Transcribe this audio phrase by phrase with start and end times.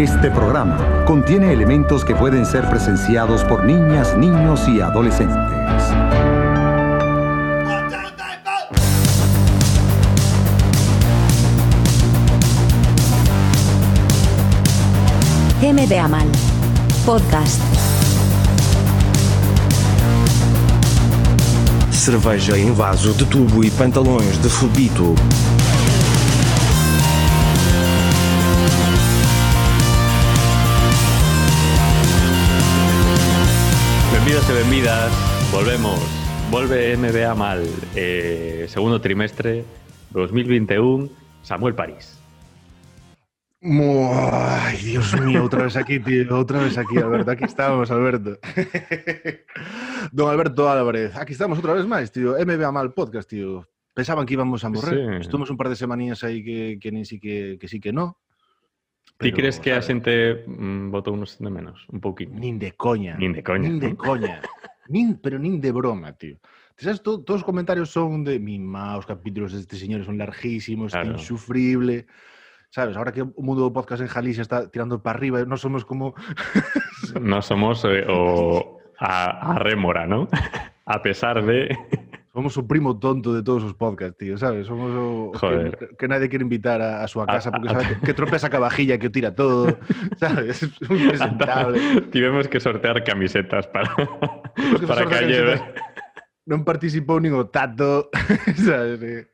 [0.00, 5.36] Este programa contiene elementos que pueden ser presenciados por niñas, niños y adolescentes.
[15.60, 16.26] MBA Mal.
[17.04, 17.60] Podcast.
[21.92, 25.14] Cerveja em vaso de tubo e pantalões de fubito.
[34.30, 35.12] Benvidos e benvidas,
[35.50, 35.98] volvemos.
[36.52, 37.66] Volve MBA mal.
[37.96, 39.64] Eh, segundo trimestre
[40.10, 41.10] 2021,
[41.42, 42.14] Samuel París.
[43.60, 47.32] Ay, Dios mío, otra vez aquí, tío, otra vez aquí, Alberto.
[47.32, 48.38] Aquí estamos, Alberto.
[50.12, 52.38] Don Alberto Álvarez, aquí estamos otra vez máis, tío.
[52.38, 53.66] MBA Mal Podcast, tío.
[53.94, 54.94] Pensaban que íbamos a morrer.
[54.94, 55.26] Sí.
[55.26, 58.22] Estuvimos un par de semaninhas aí que, que nin sí que, que sí que no.
[59.20, 61.84] Ti Pero, crees que a xente mm, unos de menos?
[61.92, 62.32] Un pouquinho.
[62.40, 63.20] Nin de coña.
[63.20, 64.40] Nin de coña, Nin de coña.
[64.88, 66.40] nin, pero nin de broma, tío.
[66.74, 70.16] Ti sabes, to- todos os comentarios son de mi má, os capítulos deste señor son
[70.16, 71.12] larguísimos, Claro.
[71.12, 72.08] insufrible.
[72.72, 75.84] Sabes, ahora que o mundo do podcast en Galicia está tirando para arriba, non somos
[75.84, 76.16] como
[77.20, 80.32] No somos eh, o a, a rémora, ¿no?
[80.90, 81.70] A pesar de...
[82.32, 84.66] Somos o primo tonto de todos os podcasts, tío, sabes?
[84.70, 85.74] Somos o, o Joder.
[85.76, 88.98] que, que nadie quere invitar a, A- casa porque sabe que, que tropeza ca vajilla,
[89.02, 89.66] que o tira todo,
[90.22, 90.62] sabes?
[90.62, 92.06] Es un impresentable.
[92.14, 93.90] Tivemos que sortear camisetas para,
[94.78, 95.58] que para sortear que lleve.
[95.58, 95.90] camisetas.
[96.50, 98.10] Non participou nin o Tato,
[98.58, 99.30] sabes?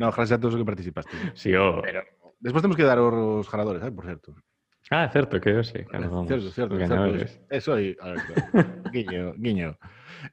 [0.00, 1.12] No, gracias a todos os que participaste.
[1.36, 1.80] Sí, o...
[1.84, 2.04] Pero
[2.40, 4.32] despois temos que dar os ganadores, eh, por certo.
[4.90, 5.72] Ah, certo, que sí.
[5.72, 6.28] Que Claro, vamos.
[6.28, 7.44] Certo, certo, certo.
[7.50, 8.20] Eso aí, claro.
[8.92, 9.78] guiño, guiño.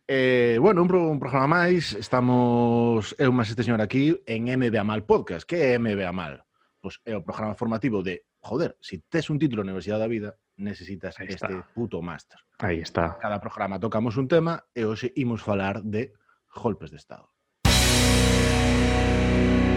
[0.07, 4.83] Eh, bueno, un, pro, un programa máis, estamos eu máis este señor aquí en MBA
[4.83, 5.45] Mal Podcast.
[5.45, 6.41] Que é MBA Mal?
[6.81, 10.29] Pois é o programa formativo de, joder, si tes un título na Universidade da Vida,
[10.57, 11.69] necesitas este está.
[11.73, 12.39] puto máster.
[12.59, 13.17] Aí está.
[13.21, 16.17] Cada programa tocamos un tema e hoxe imos falar de
[16.49, 17.29] golpes de Estado.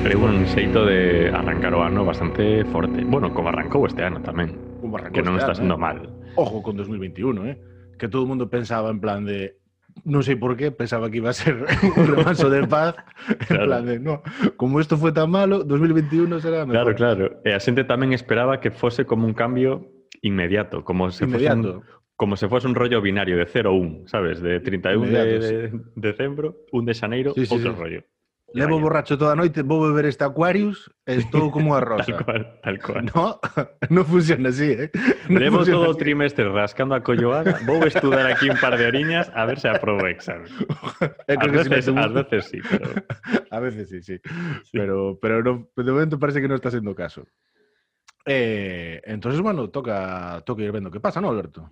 [0.02, 3.04] Pero un xeito de arrancar o ano bastante forte.
[3.04, 4.56] Bueno, como arrancou este ano tamén.
[4.80, 5.82] Como arrancou Que non este está sendo eh?
[5.84, 5.98] mal.
[6.40, 7.54] Ojo con 2021, eh?
[8.00, 9.60] Que todo o mundo pensaba en plan de
[10.08, 11.66] non sei por qué, pensaba que iba a ser
[12.00, 12.96] un remanso de paz.
[13.28, 13.66] En Claro.
[13.68, 14.22] plan de, no,
[14.56, 16.94] como isto foi tan malo, 2021 será Claro, mejor.
[16.96, 17.24] claro.
[17.44, 19.84] E a xente tamén esperaba que fose como un cambio
[20.24, 21.84] inmediato, como se fose Inmediato.
[21.84, 24.40] un, como se fose un rollo binario de 0 a 1, sabes?
[24.40, 27.78] De 31 Inmediato, de, de decembro, 1 de xaneiro, Sí, sí, outro sí.
[27.78, 28.00] rollo.
[28.52, 32.10] Levo Vaya, borracho toda a noite, vou beber este Aquarius e estou como a rosa.
[32.10, 33.04] Tal cual, tal cual.
[33.14, 33.38] No,
[33.94, 34.90] non funciona así, eh?
[35.30, 39.30] Non Levo todo o trimestre rascando a colloada, vou estudar aquí un par de oriñas
[39.38, 40.50] a ver se aprobo o examen.
[41.30, 42.90] Si veces, sí, pero...
[43.50, 44.18] A veces sí, sí.
[44.72, 47.22] Pero, pero no, de momento parece que non está sendo caso.
[48.26, 51.70] Eh, entonces, bueno, toca, toca ir vendo que pasa, ¿no, Alberto?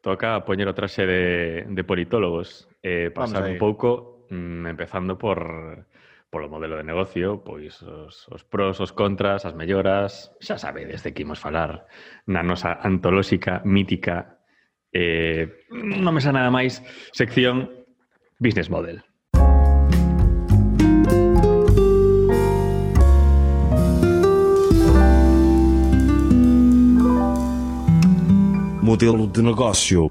[0.00, 5.84] Toca poñer o traxe de, de politólogos eh, pasar un pouco mm, empezando por
[6.34, 11.14] polo modelo de negocio, pois os, os pros, os contras, as melloras, xa sabedes de
[11.14, 11.86] que imos falar
[12.26, 14.42] na nosa antolóxica, mítica,
[14.90, 16.82] eh, non me xa nada máis,
[17.14, 17.70] sección
[18.42, 18.98] Business Model.
[28.84, 30.10] modelo de negocio.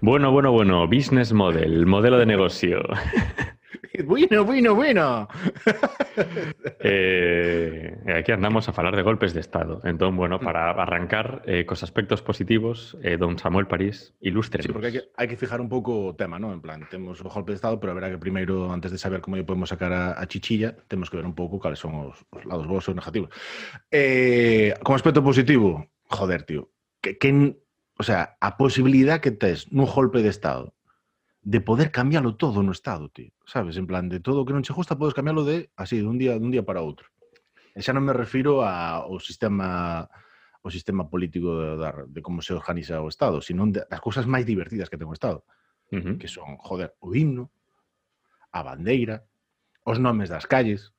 [0.00, 2.78] Bueno, bueno, bueno, business model, modelo de negocio.
[4.04, 5.28] Bueno, bueno, bueno.
[6.86, 9.80] Eh, aquí andamos a falar de golpes de Estado.
[9.84, 14.62] Entón, bueno, para arrancar eh, cos aspectos positivos, eh, don Samuel París, ilustre.
[14.62, 16.52] Sí, porque hai que, hai que fijar un pouco o tema, ¿no?
[16.52, 19.40] En plan, temos o golpe de Estado, pero verá que primeiro, antes de saber como
[19.48, 22.68] podemos sacar a, a chichilla, temos que ver un pouco cales son os, os lados
[22.68, 23.32] bons e os negativos.
[23.90, 27.58] Eh, como aspecto positivo, joder, tío, que, que,
[27.96, 30.76] o sea, a posibilidad que tes nun golpe de Estado
[31.44, 33.30] de poder cambiarlo todo no Estado, tío.
[33.44, 36.08] Sabes, en plan, de todo o que non che gusta, podes cambiarlo de así, de
[36.08, 37.12] un día, de un día para outro.
[37.76, 40.08] E xa non me refiro a, ao sistema
[40.64, 44.24] o sistema político de, de, de como se organiza o Estado, sino de, das cousas
[44.24, 45.44] máis divertidas que ten o Estado,
[45.92, 46.16] uh -huh.
[46.16, 47.52] que son, joder, o himno,
[48.48, 49.28] a bandeira,
[49.84, 50.96] os nomes das calles,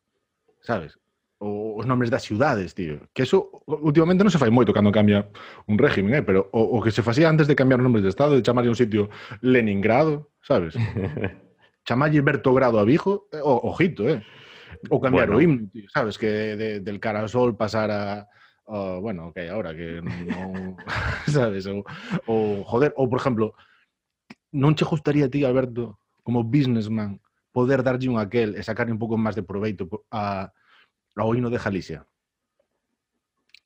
[0.62, 1.02] sabes?
[1.42, 3.02] O, os nomes das ciudades, tío.
[3.10, 5.25] Que eso últimamente non se fai moito cando cambia
[5.66, 6.22] un régimen, eh?
[6.22, 8.69] pero o, o que se facía antes de cambiar os nomes de Estado, de chamar
[8.69, 9.10] un sitio
[9.42, 10.75] Leningrado, sabes?
[11.86, 14.21] Chamalle Bertogrado a Vigo, eh, o, ojito, eh?
[14.89, 15.38] Ou cambiar bueno.
[15.38, 16.18] o himno, tío, sabes?
[16.18, 18.27] Que de, del Carasol pasar a...
[18.65, 20.77] O, bueno, ok, ahora que non...
[21.30, 21.65] sabes?
[21.65, 21.86] Ou,
[22.25, 23.53] ou, joder, ou, por exemplo,
[24.53, 27.21] non che gustaría a ti, Alberto, como businessman,
[27.53, 30.50] poder darlle un aquel e sacar un pouco máis de proveito a,
[31.18, 32.06] ao hino de Galicia?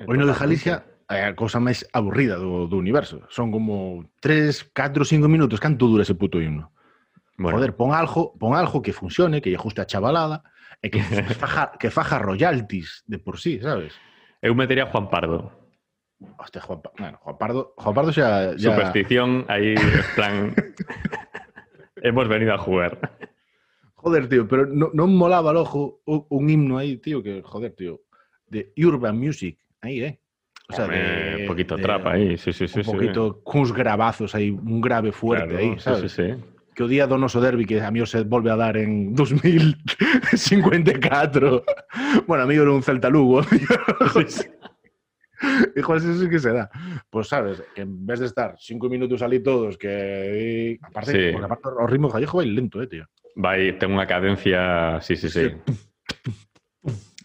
[0.04, 3.26] O hino de Galicia é a cousa máis aburrida do, do universo.
[3.34, 5.58] Son como 3, 4, 5 minutos.
[5.60, 6.70] Canto dura ese puto himno?
[7.38, 10.44] Bueno, Joder, pon algo, pon algo que funcione, que lle guste a chavalada
[10.84, 11.02] e que,
[11.42, 13.98] faja, que faja royalties de por sí, sabes?
[14.40, 15.52] eu metería a Juan Pardo.
[16.40, 20.36] Hostia, Juan, Pa- bueno, Juan Pardo, Juan Pardo xa, ya Superstición, ahí, en plan...
[22.02, 22.96] Hemos venido a jugar.
[23.96, 27.76] Joder, tío, pero no, non molaba al ojo un, un himno aí, tío, que, joder,
[27.76, 28.00] tío,
[28.48, 30.20] de urban music, aí, eh?
[30.70, 32.80] O sea, Home, de, un poquito de- trap ahí, sí, sí, sí.
[32.82, 36.12] un poquito, cuns grabazos aí, un grave fuerte Claro, aí, sabes?
[36.12, 36.44] Sí, sí, sí.
[36.76, 41.66] que o día do noso derbi que a mí se volve a dar en 2054.
[42.28, 43.42] bueno, a mí era un Celta Lugo.
[45.76, 46.70] Hijo, eso sí que se da.
[47.10, 51.32] Pues sabes, que en vez de estar cinco minutos ali todos, que aparte, Sí.
[51.34, 53.06] porque aparte o ritmo gallego vai lento, eh, tío.
[53.40, 55.48] Vai, ten unha cadencia, sí, sí, sí.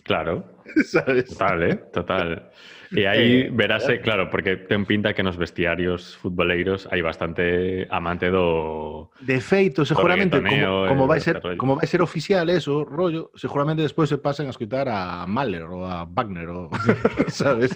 [0.07, 1.27] Claro, sabes?
[1.35, 2.55] total, eh, total.
[2.93, 8.29] E aí Eh, verase, claro, porque ten pinta que nos vestiarios futboleiros hai bastante amante
[8.29, 9.09] do...
[9.25, 13.81] De feito, seguramente, como, como e vai ser, como vai ser oficial eso, rollo, seguramente
[13.81, 16.69] despois se pasen a escutar a Mahler ou a Wagner, ou,
[17.33, 17.73] sabes?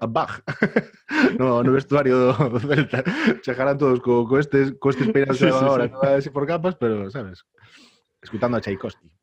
[0.00, 0.42] A Bach.
[1.38, 3.04] No, no vestuario do Celta.
[3.42, 5.94] Chegarán todos co, co estes, co estes peinas Sí, sí, van agora, sí.
[6.18, 7.44] así por capas, pero, sabes?
[8.22, 9.13] Escutando a Tchaikovsky.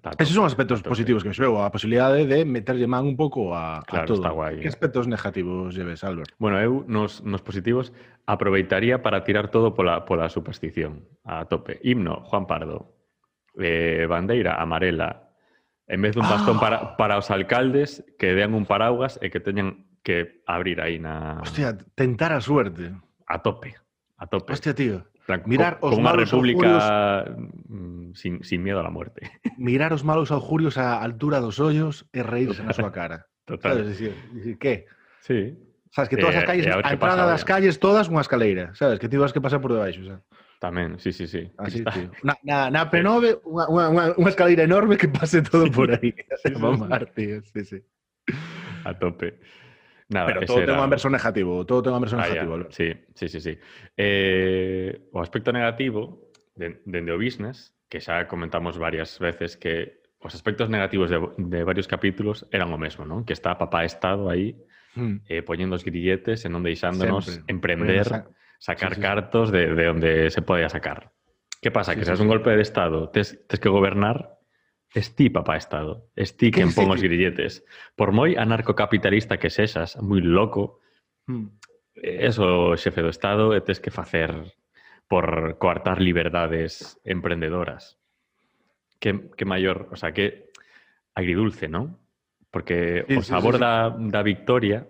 [0.00, 3.16] Tato, Esos son aspectos tato, positivos que me veo, a posibilidade de meterlle man un
[3.16, 4.18] pouco a, claro, a todo.
[4.22, 6.34] Está guai, que aspectos negativos lleves, Albert?
[6.38, 7.92] Bueno, eu nos, nos positivos
[8.26, 11.80] aproveitaría para tirar todo pola, pola superstición a tope.
[11.82, 12.94] Himno, Juan Pardo.
[13.58, 15.34] Eh, bandeira, amarela.
[15.88, 16.36] En vez dun ah.
[16.36, 16.60] bastón ah.
[16.60, 21.42] para, para os alcaldes que dean un paraguas e que teñan que abrir aí na...
[21.42, 22.94] Hostia, tentar a suerte.
[23.26, 23.74] A tope,
[24.16, 24.52] a tope.
[24.52, 25.04] Hostia, tío.
[25.28, 27.28] En plan, mirar co- os como unha malos república
[27.68, 29.28] mm, sin, sin miedo a la muerte.
[29.60, 33.28] Mirar os malos augurios á altura dos ollos e reírse na súa cara.
[33.44, 33.60] Sabes?
[33.60, 33.76] Total.
[33.84, 34.12] Dicir,
[34.56, 34.88] que?
[35.20, 35.52] Sí.
[35.92, 37.48] Sabes que todas Eh, as calles, e a a entrada das vaya.
[37.60, 38.96] calles todas unha escaleira, sabes?
[38.96, 40.24] Que ti vas que pasar por debaixo, sabes?
[40.64, 41.44] Tamén, sí, sí, sí.
[41.60, 42.08] Así, Está- tío.
[42.24, 46.16] Na, na, na P9, unha, unha, unha, unha escaleira enorme que pase todo por aí.
[46.40, 46.56] sí, sí.
[46.56, 47.44] Mamar, tío.
[47.52, 47.78] Sí, sí.
[48.88, 49.38] A tope.
[50.08, 52.66] Nada, Pero todo era- un verso negativo, todo ten un verso Ah, negativo.
[52.70, 53.58] Sí, sí, sí, sí.
[53.96, 56.80] Eh, o aspecto negativo de-
[57.12, 62.48] o business, que xa comentamos varias veces que os aspectos negativos de, de varios capítulos
[62.50, 63.22] eran o mesmo, non?
[63.28, 64.56] Que está papá Estado aí
[64.96, 65.20] Hmm.
[65.28, 67.52] eh, poñendo os grilletes e non deixándonos Sempre.
[67.52, 69.04] emprender, Poñendo sacar sí, sí.
[69.04, 71.12] cartos de, de onde se podía sacar.
[71.60, 71.92] Que pasa?
[71.92, 72.34] Sí, que sí, se hace un sí.
[72.34, 74.37] golpe de Estado, tes, tes que gobernar,
[74.94, 76.08] Esti, papá Estado.
[76.16, 77.64] Estí quen pon os grilletes.
[77.96, 80.80] Por moi anarcocapitalista que sexas, moi loco,
[81.28, 81.46] Hmm.
[81.94, 84.32] Eh, eso xefe do Estado e tes que facer
[85.06, 88.00] por coartar liberdades emprendedoras.
[88.98, 90.50] Que, que maior, o sea, que
[91.14, 92.00] agridulce, non?
[92.50, 93.68] Porque sí, o sabor sí, sí, sí.
[93.68, 94.88] da, da victoria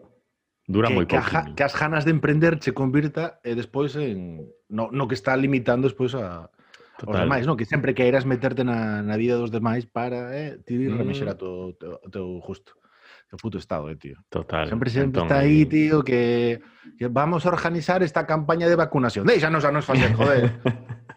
[0.65, 1.27] dura que, moi pouco.
[1.27, 5.35] Que, que as ganas de emprender che convirta e despois en no, no que está
[5.35, 6.49] limitando despois a
[7.07, 7.57] os demais, no?
[7.57, 10.97] Que sempre queiras meterte na, na vida dos demais para eh, ti Mm.
[10.99, 12.73] remexer a teu, teu, teu justo.
[13.29, 14.17] Teu puto estado, eh, tío.
[14.31, 14.69] Total.
[14.69, 16.61] Sempre sempre Entón, está aí, tío, que,
[16.97, 19.27] que vamos a organizar esta campaña de vacunación.
[19.27, 20.59] Deixanos a nos facer, joder.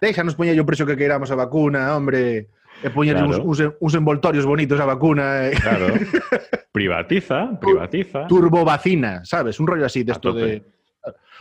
[0.02, 2.52] Deixanos poñer o precio que queiramos a vacuna, hombre.
[2.84, 3.48] E poñer Claro.
[3.48, 5.48] uns, uns, uns envoltorios bonitos a vacuna.
[5.48, 5.56] E...
[5.56, 5.88] Claro.
[6.72, 8.28] privatiza, privatiza.
[8.28, 9.60] Turbovacina, sabes?
[9.60, 10.42] Un rollo así de A esto tope.
[10.46, 10.64] de...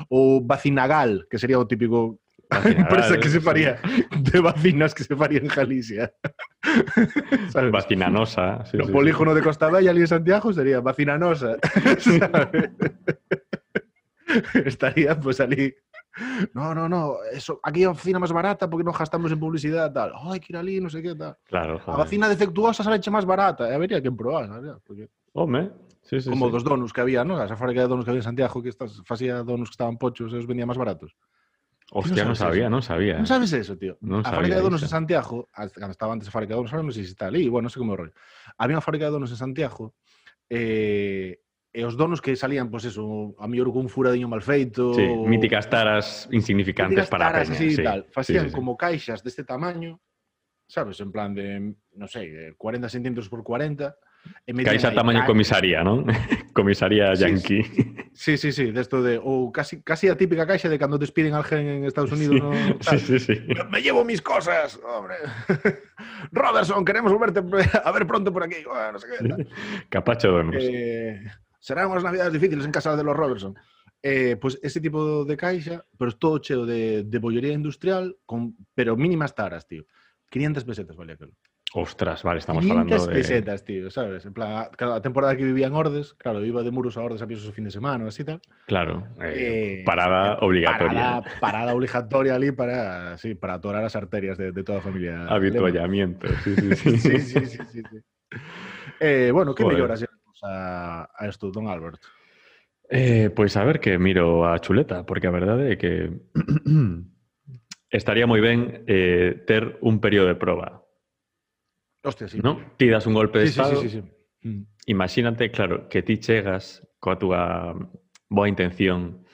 [0.08, 2.18] O vacinagal, que sería o típico
[2.64, 3.44] empresa que se sí.
[3.44, 3.80] faría
[4.10, 6.12] de vacinas que se faría en Galicia.
[7.52, 7.72] ¿Sabes?
[7.72, 8.64] Vacinanosa.
[8.66, 11.56] sí, o sí, polígono de Costa Bella ali en Santiago sería vacinanosa.
[11.98, 12.70] ¿sabes?
[14.64, 15.74] Estaría pues ali.
[16.54, 20.10] No, no, no, eso, aquí a vacina máis barata porque non gastamos en publicidade tal.
[20.18, 21.38] Ai, que ir ali, non sei que tal.
[21.38, 21.54] sí.
[21.54, 21.98] Claro, A joder.
[22.02, 23.70] vacina defectuosa sale máis barata.
[23.70, 24.74] E habería que probar, ¿sabes?
[24.82, 25.70] Porque Home,
[26.02, 26.52] sí, sí, como sí.
[26.52, 27.38] dos donuts que había, ¿no?
[27.38, 30.34] Esa fábrica de donuts que había en Santiago que estas facía donuts que estaban pochos
[30.34, 31.14] e os vendía máis baratos.
[31.92, 32.70] Hostia, no, no sabía, eso?
[32.70, 33.18] no sabía.
[33.18, 33.26] No eh.
[33.26, 33.98] sabes eso, tío.
[34.00, 36.86] No a fábrica de donos en Santiago, cuando estaba antes a fábrica de donos, ahora
[36.86, 38.14] non sei se está ali, bueno, non sei como rollo.
[38.54, 39.98] Había unha fábrica de donos en Santiago
[40.46, 44.94] eh, e os donos que salían, pois pues eso, a mellor cun furadiño mal feito.
[44.94, 45.26] Sí, o...
[45.26, 47.58] míticas taras insignificantes míticas para taras, a peña.
[47.58, 48.00] Así, sí, tal.
[48.10, 48.56] Facían sí, sí, sí.
[48.58, 49.98] como caixas deste tamaño,
[50.66, 53.90] sabes, en plan de, non sei, 40 centímetros por 40,
[54.64, 56.04] Caixa tamaño comisaría, non?
[56.58, 57.62] comisaría yankee.
[58.12, 61.32] Sí, sí, sí, de esto de, ou casi, casi a típica caixa de cando despiden
[61.34, 62.50] a alguén en Estados Unidos, Sí, ¿no?
[62.82, 62.98] sí, Tal.
[62.98, 63.34] sí, sí.
[63.70, 65.14] Me llevo mis cosas, hombre.
[66.32, 67.40] Robertson, queremos volverte
[67.78, 68.56] a ver pronto por aquí.
[68.66, 69.28] Bueno, no sé qué.
[69.28, 69.48] tal.
[69.88, 70.56] Capacho donos.
[70.58, 71.22] Eh,
[71.58, 73.54] serán unas navidades difíciles en casa de los Robertson.
[74.02, 78.56] Eh, pues ese tipo de caixa, pero es todo cheo de, de bollería industrial, con,
[78.74, 79.84] pero mínimas taras, tío.
[80.30, 81.32] 500 pesetas valía aquel.
[81.72, 83.14] Ostras, vale, estamos 500 falando de...
[83.14, 84.26] pesetas, tío, sabes?
[84.26, 87.22] En plan, a- cada temporada que vivía en Ordes, claro, iba de muros a Ordes
[87.22, 88.40] a pisos o fin de semana, así tal.
[88.66, 91.22] Claro, eh, Eh, parada obligatoria.
[91.22, 95.26] Parada, parada obligatoria ali para, sí, para atorar as arterias de, de toda a familia.
[95.30, 96.98] Habituallamiento, sí, sí, sí.
[96.98, 97.98] sí, sí, sí, sí, sí.
[98.98, 99.78] Eh, bueno, Joder.
[99.78, 102.02] melloras llevamos a, a esto, don Albert?
[102.90, 106.10] Eh, pois a ver que miro a chuleta, porque a verdade é que
[107.90, 110.82] estaría moi ben eh, ter un período de proba,
[112.02, 112.40] Hostia, sí.
[112.42, 112.58] ¿No?
[112.76, 113.80] Ti das un golpe de sí, estado.
[113.80, 114.02] Sí, sí,
[114.42, 117.76] sí, Imagínate, claro, que ti chegas coa túa
[118.28, 119.24] boa intención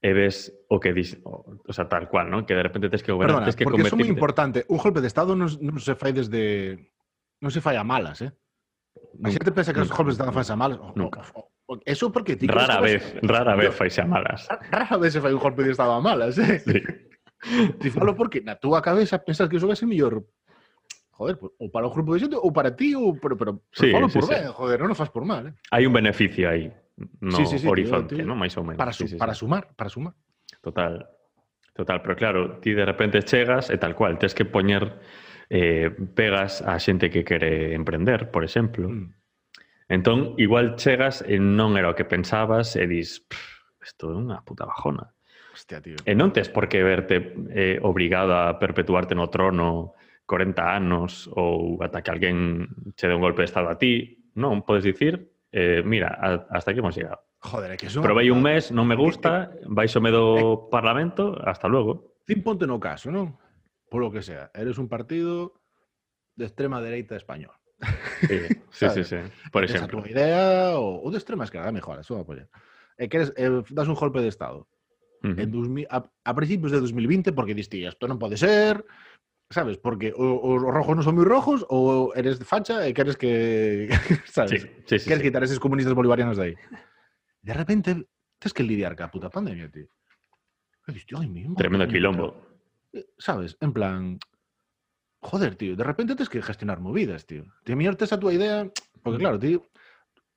[0.00, 2.46] e ves o que dis, o, sea, tal cual, ¿no?
[2.46, 3.96] Que de repente tes que gobernar, Perdona, tes que porque convertirte...
[3.96, 4.58] porque é moi importante.
[4.70, 6.94] Un golpe de estado non, non se fai desde...
[7.42, 8.32] Non se fai a malas, eh?
[9.20, 10.78] A xente pensa que nunca, os golpes de estado fanse a malas.
[10.80, 11.26] O, nunca.
[11.34, 12.46] O, o, eso porque ti...
[12.48, 13.26] Rara vez, vas...
[13.26, 14.48] rara vez faise a malas.
[14.72, 16.62] Rara vez se fai un golpe de estado a malas, eh?
[16.62, 16.78] Sí.
[17.78, 20.26] Ti falo porque na túa cabeza pensas que iso vai ser mellor
[21.18, 23.74] joder, pues, o para o grupo de xente ou para ti, ou, pero, pero, pero
[23.74, 24.30] sí, falo sí, por sí.
[24.30, 25.50] ben, joder, non o fas por mal.
[25.50, 25.54] Eh?
[25.74, 26.70] Hai un beneficio aí,
[27.18, 28.30] no sí, sí, sí, horizonte, tío, tío.
[28.30, 28.78] non máis ou menos.
[28.78, 29.42] Para, su, sí, sí, para sí.
[29.42, 30.14] sumar, para sumar.
[30.62, 31.10] Total,
[31.74, 35.02] total, pero claro, ti de repente chegas e tal cual, tens que poñer
[35.50, 38.86] eh, pegas a xente que quere emprender, por exemplo.
[38.86, 39.10] Mm.
[39.90, 43.26] Entón, igual chegas e non era o que pensabas e dis,
[43.82, 45.10] isto é unha puta bajona.
[45.50, 45.98] Hostia, tío.
[46.06, 51.80] E non tes por que verte eh, obrigado a perpetuarte no trono 40 anos ou
[51.80, 55.80] ata que alguén che dé un golpe de estado a ti, non, podes dicir, eh,
[55.80, 57.24] mira, a, hasta aquí hemos llegado.
[57.40, 58.04] Joder, é que son...
[58.04, 62.20] Provei un mes, non me gusta, vaisome do Parlamento, hasta luego.
[62.28, 63.40] Tin ponte no caso, non?
[63.88, 65.56] Polo que sea, eres un partido
[66.36, 67.56] de extrema dereita español.
[68.28, 69.18] Sí, sí, sí, sí,
[69.48, 70.02] por exemplo.
[70.02, 72.52] Esa tua idea ou, ou de extrema esquerda, mejor, eso va apoyar.
[73.00, 74.68] E queres, eh, das un golpe de Estado.
[75.22, 75.42] Uh -huh.
[75.42, 78.84] en 2000, a, a principios de 2020, porque diste, isto non pode ser,
[79.50, 79.78] sabes?
[79.78, 84.14] Porque o- os rojos non son moi rojos ou eres facha e queres que, Sí,
[84.28, 84.68] sabes?
[84.84, 85.08] sí, sí.
[85.18, 85.24] sí.
[85.24, 86.54] quitar esos comunistas bolivarianos de aí.
[87.40, 87.96] De repente,
[88.38, 89.88] tens que lidiar ca puta pandemia, tío.
[90.88, 92.36] Mi Tremendo quilombo.
[92.92, 93.56] Eh, Sabes?
[93.60, 94.16] En plan,
[95.20, 97.44] joder, tío, de repente tens que gestionar movidas, tío.
[97.64, 98.68] Te mellor tes a tua idea,
[99.02, 99.64] porque claro, tío,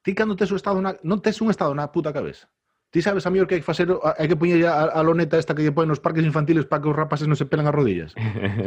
[0.03, 2.47] ti cando tes o estado na, non tes un estado na puta cabeza.
[2.91, 5.55] Ti sabes a mellor que hai que facer, hai que poñer a, a loneta esta
[5.55, 8.11] que lle poñen nos parques infantiles para que os rapaces non se pelan as rodillas.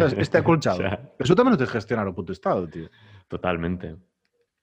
[0.00, 0.80] Sabes, este acolchado.
[0.80, 2.88] o sea, Eso tamén non te gestionar o puto estado, tío.
[3.28, 4.00] Totalmente.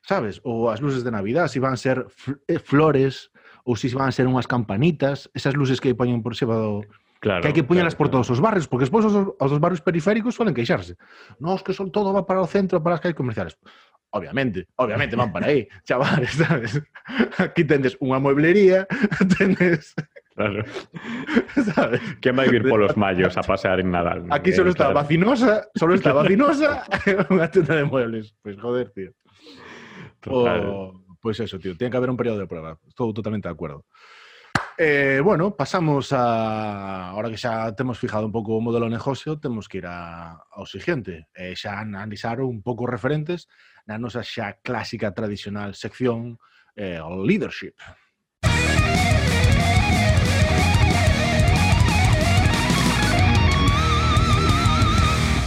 [0.01, 3.29] Sabes, ou as luces de Navidad, se si van ser fl eh, flores,
[3.61, 6.81] ou se si van ser unhas campanitas, esas luces que poñen por cima do,
[7.21, 9.61] Claro, que hai que poñelas claro, por todos os barrios, porque despois os, os dos
[9.61, 10.97] barrios periféricos suelen queixarse.
[11.37, 13.61] No, es que son todo va para o centro, para as calles comerciales.
[14.11, 16.81] Obviamente, obviamente van para aí, chavales, sabes?
[17.39, 18.83] Aquí tendes unha mueblería,
[19.39, 19.95] tendes,
[20.35, 20.63] Claro.
[21.75, 21.99] sabes?
[22.23, 24.27] Quen vai vir polos mallos a pasear en Nadal?
[24.31, 24.99] Aquí Eh, solo está claro.
[25.07, 26.83] vacinosa, solo está vacinosa
[27.31, 28.35] unha tenda de muebles.
[28.43, 29.11] Pues, joder, tío.
[30.27, 30.91] O,
[31.21, 32.77] pois eso, tío, tiene que haber un periodo de prueba.
[32.87, 33.85] Estou totalmente de acuerdo.
[34.77, 37.11] Eh, bueno, pasamos a...
[37.11, 40.39] Ahora que xa temos fijado un pouco o modelo de negocio, temos que ir a,
[40.51, 41.27] ao siguiente.
[41.35, 43.45] Eh, xa analizaron un pouco referentes
[43.88, 46.38] na nosa xa clásica tradicional sección
[46.75, 47.75] eh, o leadership.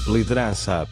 [0.06, 0.86] Lideranza.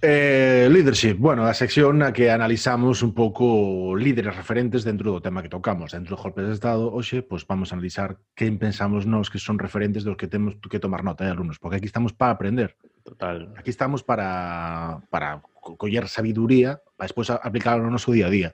[0.00, 5.42] Eh, leadership, bueno, a sección na que analizamos un pouco líderes referentes dentro do tema
[5.42, 9.26] que tocamos, dentro do golpe de Estado, hoxe, pois vamos a analizar quen pensamos nós
[9.26, 12.30] que son referentes dos que temos que tomar nota, eh, alumnos, porque aquí estamos para
[12.30, 12.78] aprender.
[13.08, 13.54] Total.
[13.56, 15.40] Aquí estamos para, para
[15.78, 18.50] coller sabiduría para despois aplicarlo no noso día a día.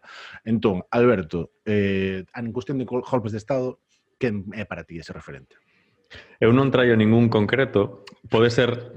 [0.46, 3.82] Entón, Alberto, eh, en cuestión de golpes de Estado,
[4.14, 5.58] que é para ti ese referente?
[6.38, 8.06] Eu non traio ningún concreto.
[8.30, 8.94] Pode ser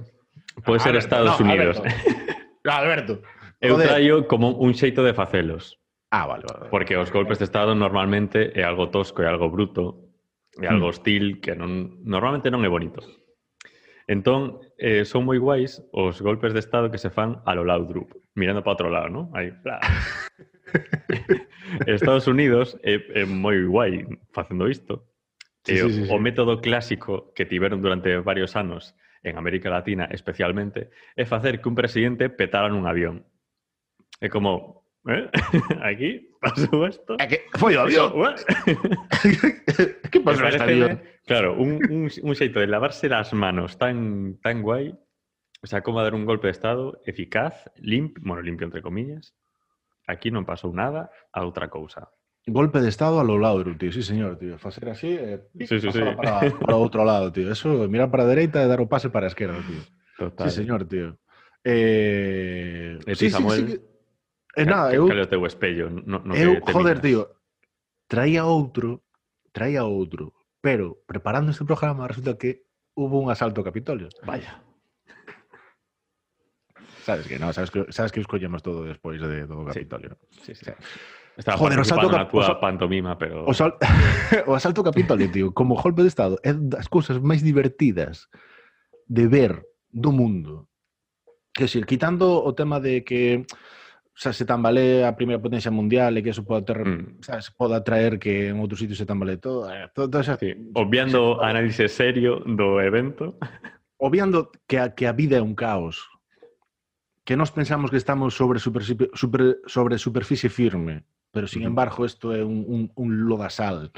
[0.62, 1.82] pode ser ah, Alberto, Estados no, Unidos.
[1.82, 2.70] Alberto.
[2.70, 3.14] Alberto.
[3.58, 5.82] Eu traio como un xeito de facelos.
[6.14, 6.70] Ah, vale, vale, vale.
[6.70, 10.14] Porque os golpes de Estado normalmente é algo tosco, é algo bruto,
[10.62, 10.94] é algo hmm.
[10.94, 13.02] hostil, que non, normalmente non é bonito.
[14.08, 18.16] Entón, eh, son moi guais os golpes de estado que se fan a lo Laudrup,
[18.40, 19.28] mirando para outro lado, ¿no?
[19.36, 19.84] Aí, bla.
[21.86, 25.04] Estados Unidos é, é moi guai facendo isto.
[25.68, 26.10] Sí, e, sí, sí, sí.
[26.12, 28.96] O método clásico que tiveron durante varios anos
[29.28, 30.88] en América Latina especialmente
[31.20, 33.28] é facer que un presidente petara nun avión.
[34.24, 35.28] É como, ¿eh?
[35.84, 37.20] aquí pasou isto.
[37.20, 38.08] É que foi o avión.
[38.08, 38.16] Eso,
[40.16, 40.96] que pasou este avión?
[41.28, 44.96] Claro, un, un, un xeito de lavarse las manos tan, tan guai,
[45.62, 49.36] o sea, como dar un golpe de estado eficaz, limpio, bueno, limpio entre comillas.
[50.08, 52.08] Aquí non pasou nada a outra cousa.
[52.48, 53.92] Golpe de estado a lo Laudrup, tío.
[53.92, 54.56] Sí, señor, tío.
[54.56, 56.00] Facer así e Sí, sí, sí.
[56.16, 57.52] para, para outro lado, tío.
[57.52, 59.84] Eso, mirar para a dereita e dar o pase para a esquerda, tío.
[60.16, 60.48] Total.
[60.48, 61.20] Sí, señor, tío.
[61.68, 63.68] Eh, E ti, Samuel?
[63.68, 63.82] que-
[64.58, 65.92] Eh, nada, eu, Cal é o teu espello?
[65.92, 67.28] No, no eu que joder, tío,
[68.10, 69.04] traía outro,
[69.52, 70.32] traía outro,
[70.68, 74.10] Pero preparando este programa resulta que hubo un asalto a Capitolio.
[74.26, 74.62] Vaya.
[77.06, 80.18] Sabes que no, sabes que, sabes que os collemos todo despois de todo Capitolio.
[80.44, 80.72] Sí, sí, sí.
[81.38, 83.48] Estaba Joder, o asalto na túa pantomima, pero...
[83.48, 83.80] O, sal...
[84.52, 88.28] o asalto ao Capitolio, tío, como golpe de Estado, é das cousas máis divertidas
[89.08, 90.68] de ver do mundo.
[91.56, 93.48] Que se, quitando o tema de que
[94.18, 97.22] xa se tambalea a primeira potencia mundial e que eso poda ter, mm.
[97.22, 100.42] xa, se poda traer que en outros sitios se tambalee todo, eh, todo, todo xa,
[100.42, 100.58] sí.
[100.74, 103.38] obviando análise serio do evento
[104.02, 106.02] obviando que a, que a vida é un caos
[107.30, 112.34] que nós pensamos que estamos sobre super, super, sobre superficie firme pero sin embargo isto
[112.34, 113.94] é un, un, un lodasal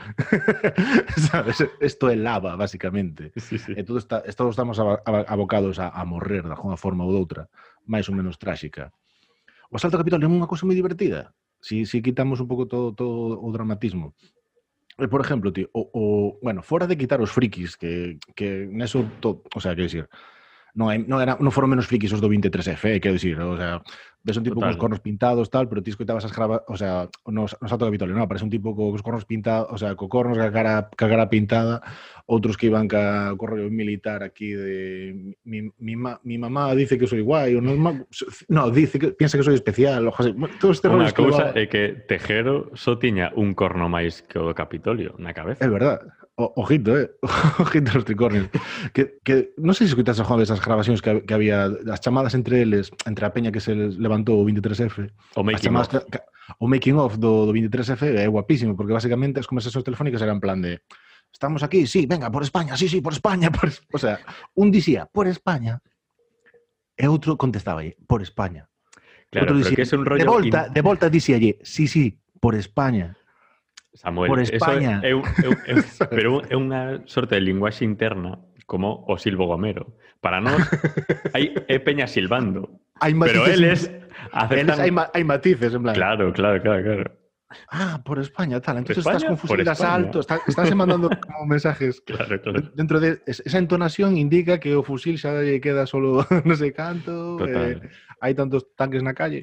[1.31, 1.63] sabes?
[1.79, 3.71] isto é lava basicamente sí, sí.
[3.71, 7.47] e todo está, todos estamos abocados a, a morrer de alguma forma ou doutra
[7.87, 8.91] máis ou menos tráxica
[9.69, 11.33] O Asalto ao Capitolio é unha cousa moi divertida.
[11.61, 14.17] Si, si quitamos un pouco todo, todo o dramatismo.
[14.97, 16.03] E, por exemplo, tío, o, o,
[16.41, 20.09] bueno, fora de quitar os frikis, que, que neso, to, o sea, que decir,
[20.79, 23.59] non, hai, non, era, non foron menos frikis os do 23F, eh, quero dicir, o
[23.59, 23.83] sea,
[24.23, 24.71] ves un tipo Total.
[24.71, 27.91] cos cornos pintados, tal, pero ti escoitabas as grava, o sea, nos, nos salto de
[27.91, 31.11] Capitolio, non, aparece un tipo cos cornos pintados, o sea, co cornos, ca cara, ca
[31.11, 31.83] cara pintada,
[32.31, 35.35] outros que iban ca co rollo militar aquí de...
[35.43, 38.07] Mi, mi, ma, mi mamá dice que soy guai, o non,
[38.47, 40.31] no, dice que piensa que soy especial, o José,
[40.63, 41.03] todo este rollo...
[41.03, 45.35] Unha cousa é que Tejero só tiña un corno máis que o do Capitolio na
[45.35, 45.59] cabeza.
[45.59, 46.07] É verdade
[46.39, 47.11] o, ojito, eh?
[47.59, 48.47] ojito nos tricornios.
[48.95, 52.31] Que, que non sei se escutas a Juan esas grabacións que, que había, as chamadas
[52.31, 55.11] entre eles, entre a peña que se levantou o 23F.
[55.35, 55.91] O making of.
[55.91, 56.19] Que, que,
[56.57, 60.63] o making of do, do 23F é guapísimo, porque basicamente as conversacións telefónicas eran plan
[60.63, 60.79] de
[61.27, 63.51] estamos aquí, sí, venga, por España, sí, sí, por España.
[63.53, 63.69] Por...
[63.93, 64.19] O sea,
[64.55, 65.83] un dicía, por España,
[66.95, 68.71] e outro contestaba, por España.
[69.29, 70.23] Claro, outro dicía, que é un rollo...
[70.23, 70.73] De volta, in...
[70.73, 73.18] de volta dicía, sí, sí, por España.
[73.93, 75.01] Samuel, por eso España.
[75.03, 78.37] É é é pero é unha sorte de linguaxe interna
[78.69, 79.97] como o silbo gomero.
[80.21, 80.61] Para nós,
[81.33, 82.69] hai é peña silbando.
[83.01, 84.59] Hai Pero matices eles in- aceptan...
[84.61, 85.95] eles hai, ma- hai matices, en plan.
[85.97, 87.05] Claro, claro, claro, claro.
[87.73, 88.77] Ah, por España, tal.
[88.77, 89.17] Entonces España?
[89.25, 91.97] estás con fusil de asalto, está- estás mandando como mensajes.
[92.05, 92.61] Claro, claro.
[92.77, 96.69] Dentro de es- esa entonación indica que o fusil xa lle queda solo non sei
[96.77, 97.73] canto, Total.
[97.73, 97.89] eh,
[98.21, 99.41] hai tantos tanques na calle,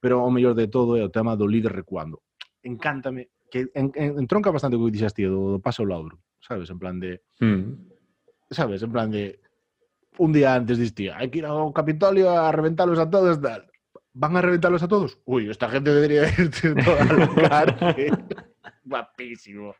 [0.00, 2.24] pero o mellor de todo é o tema do líder recuando.
[2.64, 6.72] Encántame, que en, en, entronca bastante co que dixas tío, do, do paso lauro, sabes?
[6.72, 7.92] En plan de, Mm.
[8.48, 8.80] sabes?
[8.80, 9.36] En plan de,
[10.16, 13.68] un día antes dis, tío, hai que ir ao Capitolio a reventarlos a todos, tal.
[14.16, 15.20] ¿Van a reventarlos a todos?
[15.24, 18.12] Uy, esta gente debería irse toda a la cárcel.
[18.84, 19.72] Guapísimo.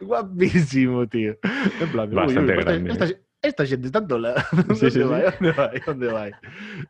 [0.00, 1.36] Guapísimo, tío.
[1.80, 2.90] En plan, uy, Bastante uy, esta- grande.
[2.92, 3.06] Esta,
[3.42, 4.34] esta gente está tola.
[4.74, 5.02] Sí, sí, ¿Dónde sí.
[5.06, 5.22] vai?
[5.30, 5.80] ¿Dónde vai?
[5.86, 6.30] ¿Dónde vai?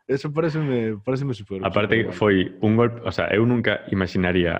[0.07, 1.61] Eso parece me, parece me super.
[1.65, 3.01] Aparte, super foi un golpe...
[3.05, 4.57] O sea, eu nunca imaginaría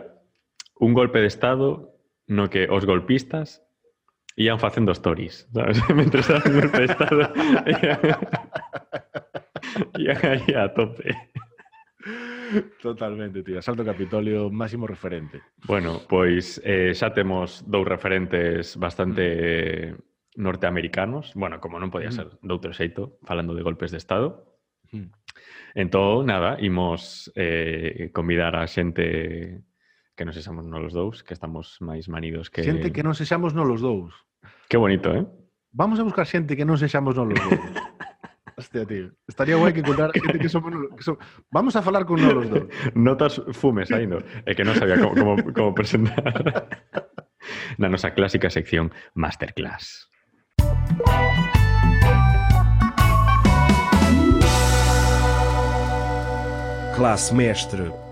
[0.79, 1.95] un golpe de estado
[2.27, 3.63] no que os golpistas
[4.37, 5.81] ian facendo stories, sabes?
[5.95, 7.21] Mentre estaba un golpe de estado
[9.97, 11.15] ian, aí a tope.
[12.81, 13.61] Totalmente, tío.
[13.61, 15.41] Salto Capitolio, máximo referente.
[15.65, 20.39] Bueno, pois eh, xa temos dous referentes bastante mm.
[20.39, 21.33] norteamericanos.
[21.35, 22.15] Bueno, como non podía mm.
[22.15, 22.45] ser mm.
[22.45, 24.47] doutro xeito, falando de golpes de Estado.
[24.93, 25.11] Mm.
[25.75, 29.65] Entón, nada, imos eh, convidar a xente
[30.17, 32.65] que non sexamos nos dous, que estamos máis manidos que...
[32.65, 34.17] Xente que non sexamos nos dous.
[34.65, 35.29] Que bonito, eh?
[35.69, 37.37] Vamos a buscar xente que non sexamos nos dous.
[38.57, 39.13] Hostia, tío.
[39.29, 40.73] Estaría guai que encontrar xente que somos...
[40.97, 41.21] Que somos...
[41.53, 42.65] Vamos a falar con nolos dous.
[42.97, 44.17] Notas fumes aí, no?
[44.49, 46.25] É que non sabía como, como, como presentar.
[47.77, 50.09] Na nosa clásica sección Masterclass.
[56.97, 58.06] Classe Mestre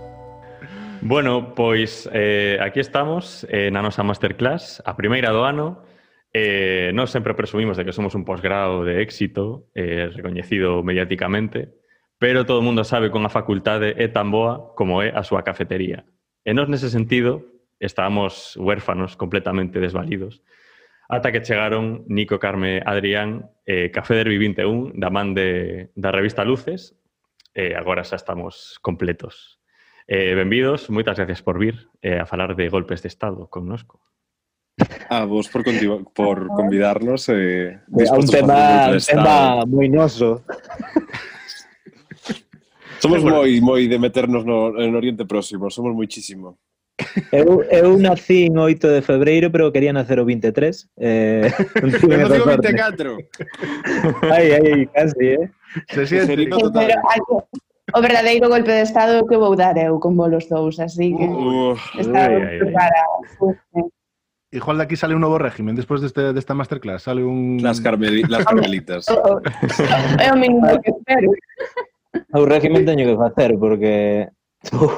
[1.02, 5.84] Bueno, pois eh, aquí estamos eh, na nosa masterclass, a primeira do ano.
[6.32, 11.72] Eh, nós sempre presumimos de que somos un posgrado de éxito, eh, recoñecido mediáticamente,
[12.18, 15.44] pero todo o mundo sabe que unha facultade é tan boa como é a súa
[15.44, 16.08] cafetería.
[16.42, 17.44] E nós nese sentido
[17.78, 20.42] estábamos huérfanos, completamente desvalidos,
[21.08, 26.42] ata que chegaron Nico, Carme, Adrián, eh, Café Derby 21, da man de, da revista
[26.42, 26.96] Luces,
[27.54, 29.55] e eh, agora xa estamos completos.
[30.08, 34.00] Eh, benvidos, moitas gracias por vir eh, a falar de golpes de Estado connosco.
[35.08, 35.64] A vos por,
[36.12, 37.28] por convidarnos.
[37.28, 40.46] Eh, eh a un tema, un tema moi noso.
[43.02, 43.42] Somos bueno.
[43.42, 46.54] moi moi de meternos no, en Oriente Próximo, somos moitísimo.
[47.32, 50.88] Eu, eu nací en 8 de febreiro, pero quería nacer o 23.
[50.96, 51.50] Eh,
[51.82, 53.18] eu nací o 24.
[54.30, 55.50] ai, ai, casi, eh?
[55.90, 56.36] Se siente.
[56.36, 56.72] Pero,
[57.10, 57.48] algo,
[57.94, 61.76] o verdadeiro golpe de estado que vou dar eu con vos dous, así que uh,
[61.98, 63.22] está preparado.
[64.50, 67.58] Igual de aquí sale un novo régimen despois deste, desta masterclass, sale un...
[67.60, 69.06] Las, carmeli, las carmelitas.
[70.22, 71.30] é o mínimo que espero.
[72.32, 74.28] O régimen teño que facer, porque...
[74.62, 74.96] Estou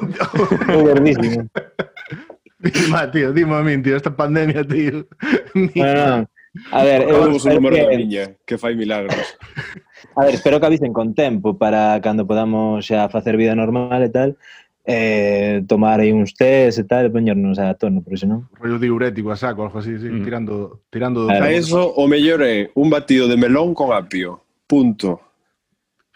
[0.84, 1.48] gordísimo.
[2.58, 5.06] Dima, tío, dime a min, tío, esta pandemia, tío.
[5.54, 6.26] Bueno,
[6.72, 7.20] a ver, eu...
[7.20, 7.82] Vamos un número que...
[7.82, 9.14] da miña, que fai milagros.
[10.14, 14.10] A ver, espero que avisen con tempo para cando podamos xa facer vida normal e
[14.10, 14.36] tal,
[14.88, 18.48] eh, tomar aí uns tés e tal, e poñernos a tono, por senón...
[18.56, 20.24] Rollo diurético a saco, algo así, sí, mm.
[20.24, 21.28] tirando, tirando...
[21.28, 21.44] Claro.
[21.44, 25.20] A eso, o mellor é un batido de melón con apio, punto.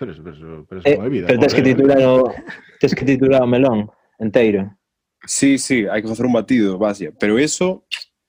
[0.01, 1.27] Pero eso, pero eso, pero eso eh, no é vida.
[1.29, 2.33] Pero tens que titular o,
[2.81, 4.73] tens que titular o melón enteiro.
[5.29, 7.13] Sí, sí, hai que facer un batido, vaya.
[7.21, 7.85] Pero eso,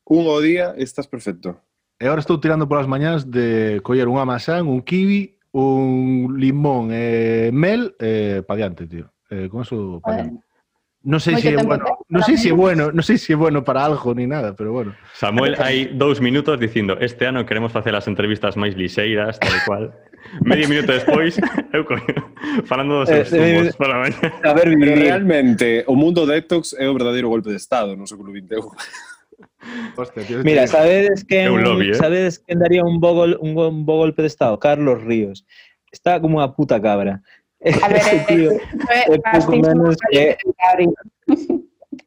[0.05, 1.55] un o día, estás perfecto.
[1.97, 7.47] E agora estou tirando polas mañás de coller unha masán, un kiwi un limón e
[7.47, 9.13] eh, mel eh, pa diante, tío.
[9.29, 10.43] Eh, con eso pa diante.
[11.03, 13.59] Non sei se é bueno, non sei se é bueno, non sei se é bueno
[13.59, 14.95] para algo ni nada, pero bueno.
[15.11, 19.83] Samuel hai dous minutos dicindo, este ano queremos facer as entrevistas máis lixeiras, tal cual.
[20.47, 21.35] Medio minuto despois,
[21.75, 22.15] eu coño,
[22.71, 24.15] falando dos eh, zumos eh, pola mañá.
[24.47, 28.31] A ver, pero realmente o mundo detox é o verdadeiro golpe de estado no século
[28.31, 28.63] 21.
[29.95, 31.95] Hostia, tío, Mira, ¿sabes quién, lobby, ¿eh?
[31.95, 34.59] ¿sabes quién daría un bo, un, un bo golpe de Estado?
[34.59, 35.45] Carlos Ríos.
[35.91, 37.21] Está como una puta cabra.
[37.81, 38.59] A ver, Ese eh, tío, eh,
[39.07, 40.35] é, pouco menos é,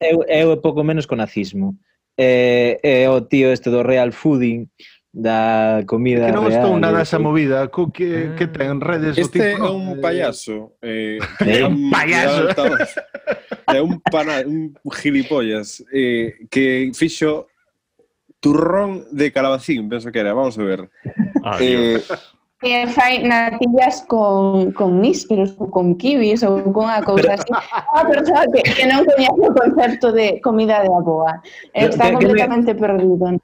[0.00, 1.78] é, é, é pouco menos con nazismo.
[2.18, 4.68] É, é o tío este do Real Fooding
[5.16, 7.72] da comida Que non real, estou nada esa movida.
[7.72, 8.36] Co que, ah.
[8.36, 8.84] que ten?
[8.84, 12.52] Redes Este é un payaso eh, É un payaso.
[13.64, 17.48] É un, pana, un gilipollas eh, Que fixo
[18.44, 20.84] Turrón de calabacín Penso que era, vamos a ver.
[21.40, 21.96] Ah, eh,
[22.60, 27.52] que fai natillas con, con nísperos ou con kiwis ou con a cousa así.
[27.52, 31.44] Unha ah, persoa que, que non coñece o concepto de comida de aboa.
[31.76, 33.36] Está completamente perdido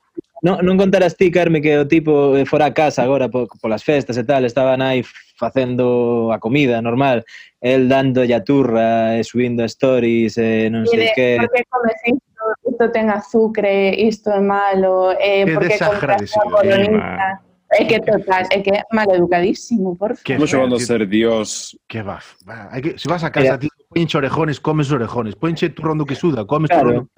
[0.43, 3.87] non, non contarás ti, Carme, que o tipo eh, fora a casa agora po, polas
[3.87, 5.07] festas e tal, estaban aí
[5.39, 7.23] facendo a comida normal,
[7.63, 11.39] el dando a turra e subindo stories e non sei que...
[11.71, 17.39] Comes isto, isto ten azúcar, isto é malo, eh, que porque compras a bolonita...
[17.73, 20.29] É que total, é que mal educadísimo, por favor.
[20.29, 21.73] Estamos jugando a ser Dios.
[21.89, 22.69] Que va, va.
[22.77, 25.35] Que, se vas a casa, tío, ponche orejones, comes orejones.
[25.35, 27.09] Ponche turrón do que suda, comes claro.
[27.09, 27.11] turrón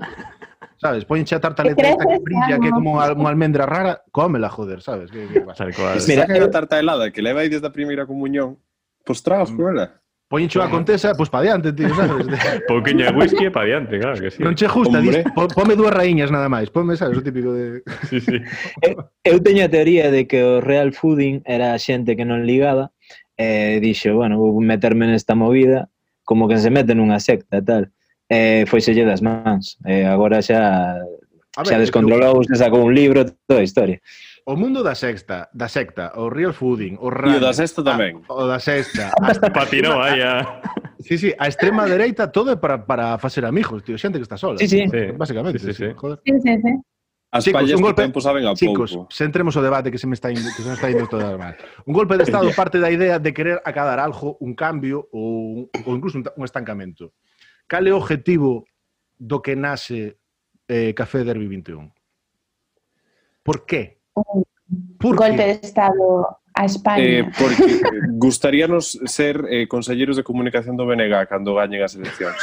[0.77, 1.05] sabes?
[1.05, 5.11] Ponche a tartaleta que esta que brilla, que como unha almendra rara, cómela, joder, sabes?
[5.11, 5.41] Que, que,
[5.97, 8.59] Es Mira, que a tarta helada que levai desde a primeira comunión,
[9.05, 9.57] pois tragas mm.
[9.57, 10.05] con ela.
[10.35, 12.27] A contesa, pois pues, pa diante, tío, sabes?
[12.67, 14.43] Pouquiña de whisky e pa diante, claro que sí.
[14.43, 17.87] Non che justa, dis, po, pome dúas raíñas nada máis, pome, sabes, o típico de...
[18.11, 18.43] Sí, sí.
[19.23, 22.91] Eu, teño a teoría de que o real fooding era xente que non ligaba,
[23.39, 25.87] e eh, dixo, bueno, vou meterme nesta movida,
[26.27, 27.94] como que se mete nunha secta e tal
[28.29, 29.79] eh, foiselle das mans.
[29.85, 31.01] Eh, agora xa
[31.57, 34.01] a ver, xa descontrolou, xa sacou un libro, toda a historia.
[34.45, 37.81] O mundo da sexta, da secta, o real fooding, o run, E o da sexta
[37.81, 38.21] tamén.
[38.29, 39.09] A, o da sexta.
[39.53, 40.45] Patinou aí a...
[41.05, 44.41] Sí, sí, a extrema dereita todo é para, para facer amigos, tío, xente que está
[44.41, 44.57] sola.
[44.57, 44.89] Sí, sí.
[44.89, 45.13] Eh, sí.
[45.13, 45.93] Básicamente, sí, sí, sí.
[45.93, 46.19] Joder.
[46.25, 46.73] Sí, sí, sí.
[47.35, 49.13] As chicos, un golpe, tempo saben a chicos, pouco.
[49.13, 51.57] centremos o debate que se me está indo, que se me está indo todo mal.
[51.85, 55.93] Un golpe de Estado parte da idea de querer acadar algo, un cambio ou, ou
[55.93, 57.13] incluso un, un estancamento.
[57.67, 58.65] Cal é o objetivo
[59.19, 60.19] do que nace
[60.69, 61.93] eh, Café Derby 21?
[63.43, 63.99] Por qué?
[64.15, 64.45] Un
[64.99, 65.47] Por golpe qué?
[65.47, 67.05] de Estado a España.
[67.05, 67.81] Eh, porque eh,
[68.13, 72.39] gustaríanos ser eh, conselleiros de comunicación do BNG cando gañen as eleccións.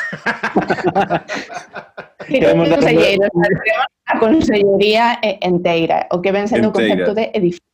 [2.27, 3.29] Queremos conselleiros,
[4.05, 7.65] a consellería eh, enteira, o que ven sendo o concepto de edificio.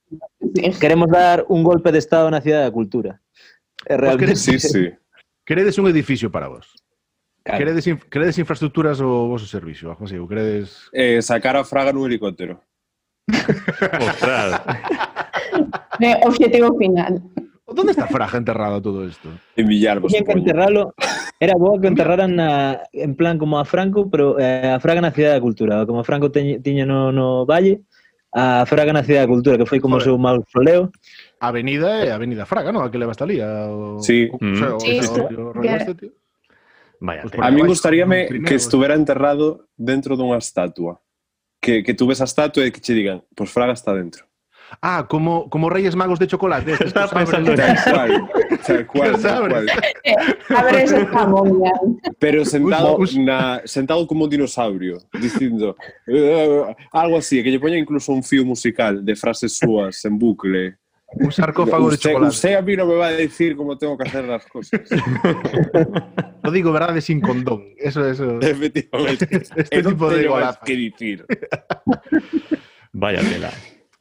[0.79, 3.19] Queremos dar un golpe de Estado na Cidade da Cultura.
[3.89, 4.37] Eh, realmente...
[4.37, 4.85] Pues queredes, sí, sí.
[5.43, 6.71] queredes un edificio para vos.
[7.47, 7.63] Claro.
[7.63, 9.95] Queredes, queredes infraestructuras o vosso servicio?
[9.95, 10.91] Ou queredes...
[10.91, 12.59] Eh, sacar a Fraga nun helicóptero.
[14.03, 14.59] Ostras.
[16.03, 17.23] Eh, objetivo final.
[17.63, 19.31] Onde está Fraga enterrado todo isto?
[19.55, 20.43] En Villalba, Tiñan que supoño.
[20.43, 20.83] enterralo.
[21.39, 22.35] Era boa que enterraran
[22.91, 25.87] en plan como a Franco, pero eh, a Fraga na Cidade da Cultura.
[25.87, 27.79] Como a Franco tiña no, no Valle,
[28.35, 30.91] a Fraga na Cidade da Cultura, que foi como o seu mausoleo.
[31.39, 32.83] Avenida é Avenida Fraga, non?
[32.83, 33.39] A que leva hasta ali.
[33.39, 34.27] A, o, Sí.
[34.35, 36.11] O, o, sea, o, Sí.
[36.99, 41.01] Vaya, pues a mí gustaríame primero, que estuvera enterrado dentro dunha estatua.
[41.59, 44.27] Que, que tú ves a estatua e que che digan, pois pues Fraga está dentro.
[44.81, 46.73] Ah, como, como Reyes Magos de chocolate.
[46.85, 47.91] Estaba pensando en eso.
[47.91, 49.65] Tal cual, tal cual.
[49.65, 49.65] Tal
[50.47, 50.57] cual.
[50.57, 51.61] Abre ese jamón,
[52.19, 55.71] Pero sentado, na, sentado como un dinosaurio, dicindo
[56.07, 60.17] uh, eh, algo así, que lle poña incluso un fío musical de frases súas en
[60.17, 60.77] bucle.
[61.13, 62.29] Un sarcófago de chocolate.
[62.29, 64.81] usted a mí no me va a decir cómo tengo que hacer las cosas.
[66.43, 67.73] No digo verdade sin condón.
[67.77, 68.39] Eso, eso.
[68.39, 69.27] Efectivamente.
[69.57, 70.29] Este tipo de
[70.63, 71.23] que.
[72.93, 73.51] Vaya tela.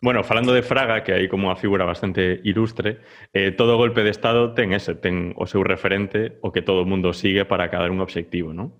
[0.00, 3.02] Bueno, falando de Fraga, que hai como unha figura bastante ilustre,
[3.34, 6.88] eh, todo golpe de Estado ten ese, ten o seu referente, o que todo o
[6.88, 8.78] mundo sigue para cadar un obxectivo, non?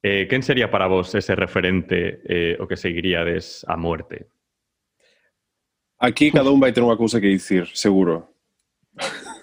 [0.00, 4.32] Eh, quen sería para vos ese referente eh, o que seguiríades a muerte?
[5.98, 8.28] Aquí cada un vai ter unha cousa que dicir, seguro.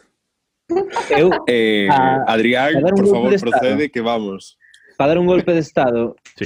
[1.09, 4.57] Eu, eh, a, Adrián, a por favor, procede que vamos.
[4.97, 6.15] Para dar un golpe de estado.
[6.37, 6.45] sí.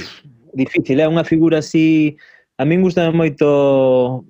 [0.52, 2.16] Difícil, é unha figura así...
[2.58, 4.26] A min gusta moito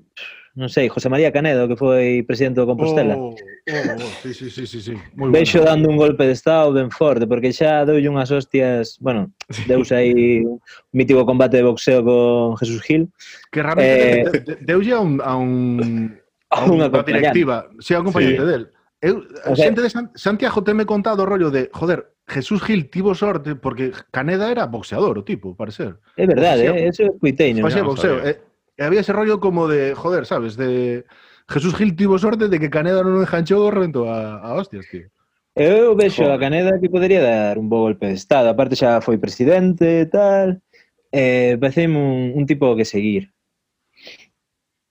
[0.58, 3.14] non sei, José María Canedo, que foi presidente do Compostela.
[3.14, 4.94] Oh, oh, oh, oh, sí, sí, sí, sí, sí.
[5.14, 5.70] Muy Veixo bueno.
[5.70, 9.30] dando un golpe de estado ben forte, porque xa deulle unhas hostias, bueno,
[9.70, 10.58] deus aí un
[10.90, 13.06] mítico combate de boxeo con Jesús Gil.
[13.54, 16.18] Que realmente eh, deulle a un a un
[16.50, 18.34] a, un, a unha directiva, si sí, a un sí.
[18.34, 18.74] del.
[18.98, 22.90] Eu, o sea, xente de San, Santiago teme contado o rollo de, joder, Jesús Gil
[22.90, 26.02] tivo sorte porque Caneda era boxeador o tipo, parecer.
[26.18, 27.62] É verdade, é, eh, eso é cuiteño.
[27.62, 28.18] Faxía boxeo.
[28.18, 28.42] No, eh,
[28.78, 30.56] Y había ese rollo como de, joder, ¿sabes?
[30.56, 31.04] De
[31.48, 35.10] Jesús Gil tuvo sorte de que Caneda non enganchou o rento a, a hostias, tío.
[35.58, 36.38] Eu vexo joder.
[36.38, 38.46] a Caneda que podería dar un bo golpe de estado.
[38.46, 40.62] Aparte xa foi presidente e tal.
[41.10, 43.34] Eh, pareceme un, un tipo que seguir.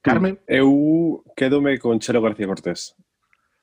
[0.04, 0.36] Carmen?
[0.36, 2.92] Mm, eu quedome con Chelo García Cortés.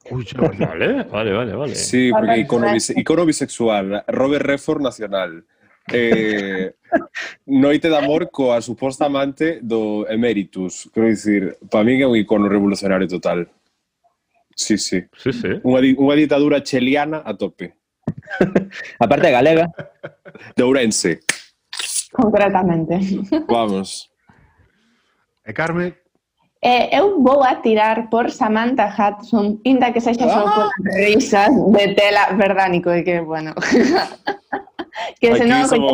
[0.09, 1.75] Uy, vale, vale, vale, vale.
[1.75, 5.45] Sí, porque icono, bise icono bisexual, Robert Redford nacional
[5.91, 6.73] eh,
[7.45, 10.89] Noite de Amor coa suposta amante do Emeritus.
[10.93, 13.49] Quero dicir, para mí é un icono revolucionario total.
[14.55, 15.03] Sí, sí.
[15.17, 15.51] sí, sí.
[15.63, 17.75] Unha, di unha ditadura cheliana a tope.
[19.03, 19.67] a parte galega.
[20.55, 21.19] De Ourense.
[22.15, 22.95] Concretamente.
[23.51, 24.09] Vamos.
[25.45, 25.93] E Carmen?
[26.63, 30.33] Eh, eu vou a tirar por Samantha Hudson, inda que sexa ah!
[30.33, 30.71] só por ah!
[30.97, 33.53] risas de tela verdad, Nico, que, bueno...
[35.19, 35.91] que se non somos-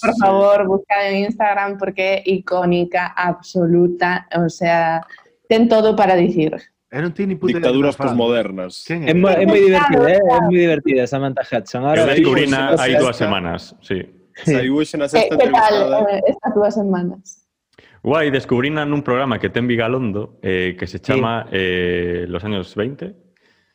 [0.00, 0.20] por sí.
[0.22, 5.02] favor, buscad en Instagram porque icónica, absoluta, o sea,
[5.48, 6.54] ten todo para dicir.
[6.94, 8.86] e non tiene ni Dictaduras posmodernas.
[8.86, 10.22] É, moi, é moi divertida, eh?
[10.22, 11.82] é moi divertida Samantha Hudson.
[11.82, 13.22] Ahora, descubrina sí, hai sí, dúas sí.
[13.26, 13.98] semanas, sí.
[14.34, 15.98] Na Que, sexta que tal entrevistada.
[16.14, 17.46] eh, estas dúas semanas?
[18.02, 23.10] Guai, descubrina nun programa que ten Vigalondo eh, que se chama eh, Los años 20.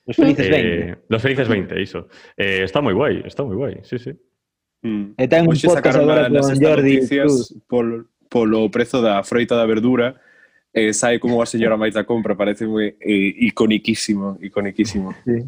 [0.07, 1.11] os felices Eh, 20.
[1.11, 2.07] Los felices 20, iso.
[2.39, 4.15] Eh, está moi guai, está moi guai, sí, sí.
[4.81, 5.19] Mm.
[5.19, 7.53] E ten un Hoxe podcast sacaron agora con Jordi noticias Cruz.
[7.67, 7.95] polo,
[8.31, 10.15] polo prezo da froita da verdura
[10.71, 15.11] eh, sai como a señora máis da compra, parece moi eh, iconiquísimo, iconiquísimo.
[15.25, 15.43] Sí.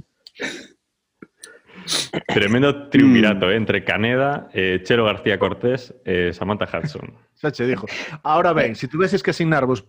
[2.28, 7.14] Tremendo triunvirato, eh, entre Caneda, eh, Chelo García Cortés e eh, Samantha Hudson.
[7.40, 7.88] Xa che dijo.
[8.24, 9.86] Ahora ben, se tuveses que asignarvos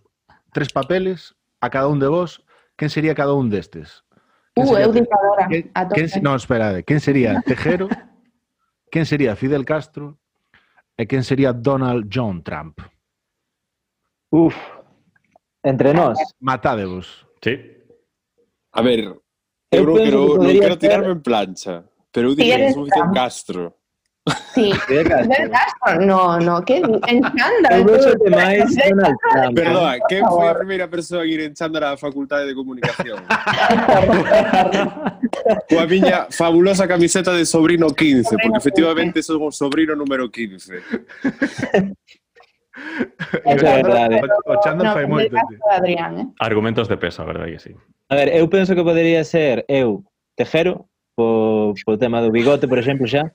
[0.52, 2.44] tres papeles a cada un de vos,
[2.76, 4.04] quen sería cada un destes?
[4.54, 5.94] Quen Uh, eu dictadora, a tope.
[5.96, 7.88] quen se- non, espera, quen sería Tejero?
[8.92, 10.20] Quen sería Fidel Castro?
[10.92, 12.76] E quen sería Donald John Trump?
[14.28, 14.54] Uf,
[15.64, 16.20] entre nós.
[16.40, 17.24] Matádevos.
[17.40, 17.56] Sí.
[18.72, 19.00] A ver,
[19.72, 21.74] Eu eu non quero, non ser- tirarme en plancha,
[22.12, 23.16] pero eu diría que Fidel.
[23.16, 23.62] Castro.
[24.54, 25.02] Sí, de
[26.00, 27.78] no, no, qué enchándara.
[27.78, 33.24] En Perdona, ¿qué fue la primeira persoa que ir a la Facultade de Comunicación?
[35.68, 39.26] Coa miña fabulosa camiseta de sobrino 15, sobrino porque efectivamente 15.
[39.26, 40.76] somos sobrino número 15.
[43.44, 44.20] Eso é verdade.
[44.46, 45.36] O chándal no, fai moito.
[45.70, 46.26] Adrián, eh?
[46.38, 47.74] Argumentos de peso, a verdade que sí.
[48.08, 50.04] A ver, eu penso que podería ser eu
[50.36, 53.32] tejero, po, po tema do bigote, por exemplo, xa,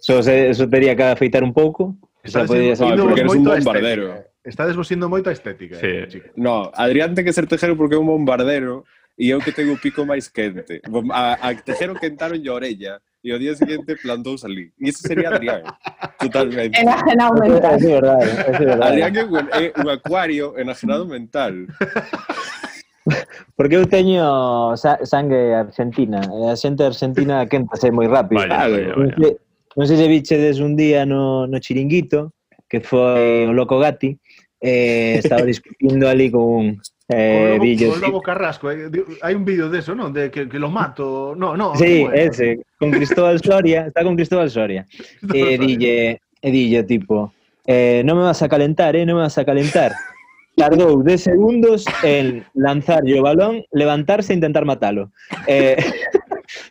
[0.00, 1.94] Só se, só tería que afeitar un pouco.
[2.24, 4.24] Xa podía ser porque eres un bombardero.
[4.44, 4.76] Estades eh.
[4.76, 5.86] vos indo moito a estética, eh, sí.
[5.86, 6.28] eh, chico.
[6.36, 8.84] No, Adrián ten que ser tejero porque é un bombardero
[9.20, 10.80] e eu que tengo o pico máis quente.
[11.12, 14.72] A, a tejero quentaron a orella e o día seguinte plantou salí.
[14.80, 15.60] E ese sería Adrián.
[16.20, 16.80] Totalmente.
[16.80, 17.76] Enajenado mental.
[17.76, 18.80] É verdade, é verdade.
[18.80, 21.52] Adrián é un, é un acuario enajenado mental.
[23.56, 24.24] Porque eu teño
[25.04, 26.20] sangue argentina.
[26.48, 28.40] A xente argentina quentase moi rápido.
[28.40, 29.49] Vaya, vale, vale.
[29.76, 32.32] Non sei, non sei se bichedes un día no, no chiringuito,
[32.66, 34.16] que foi o Loco Gatti,
[34.58, 36.80] eh, estaba discutindo ali con
[37.10, 38.88] o eh, lobo, o lobo Carrasco, eh,
[39.22, 40.12] hai un vídeo de eso, non?
[40.12, 41.34] De que, que lo mato.
[41.34, 41.74] No, no.
[41.74, 44.86] Sí, ese, con Cristóbal Soria, está con Cristóbal Soria.
[45.34, 47.34] E dille, e dille tipo,
[47.66, 49.90] eh, non me vas a calentar, eh, non me vas a calentar.
[50.54, 55.10] Tardou 10 segundos en lanzarlle o balón, levantarse e intentar matalo.
[55.50, 55.74] Eh,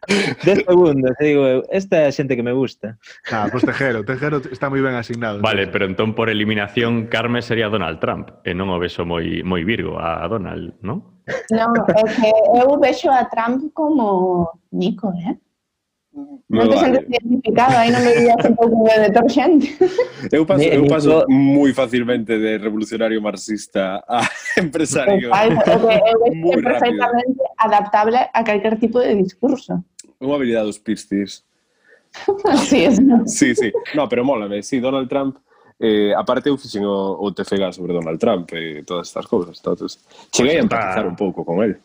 [0.08, 2.98] 10 segundos, e digo eu, esta é a xente que me gusta.
[3.32, 5.42] Ah, pois pues Tejero, Tejero está moi ben asignado.
[5.44, 5.74] Vale, entonces.
[5.74, 10.00] pero entón por eliminación Carme sería Donald Trump, e non o vexo moi moi virgo
[10.00, 11.04] a Donald, non?
[11.52, 15.38] Non, é que eu vexo a Trump como Nico, eh?
[16.12, 16.80] No te vale.
[16.80, 19.68] sentes identificado, aí non me dirías un pouco de detergente.
[20.34, 24.26] Eu paso, eu paso moi facilmente de revolucionario marxista a
[24.58, 25.30] empresario.
[25.30, 29.86] Total, eu é perfectamente adaptable a calquer tipo de discurso.
[30.18, 31.46] Unha habilidade dos pistis.
[32.50, 33.24] Así es, ¿no?
[33.30, 33.70] Sí, sí.
[33.94, 34.66] No, pero mola, eh.
[34.66, 35.38] sí, Donald Trump
[35.80, 39.58] eh, aparte eu fixen o, o TFG sobre Donald Trump e todas estas cousas.
[39.58, 41.80] Entonces, cheguei a empatizar un pouco con él.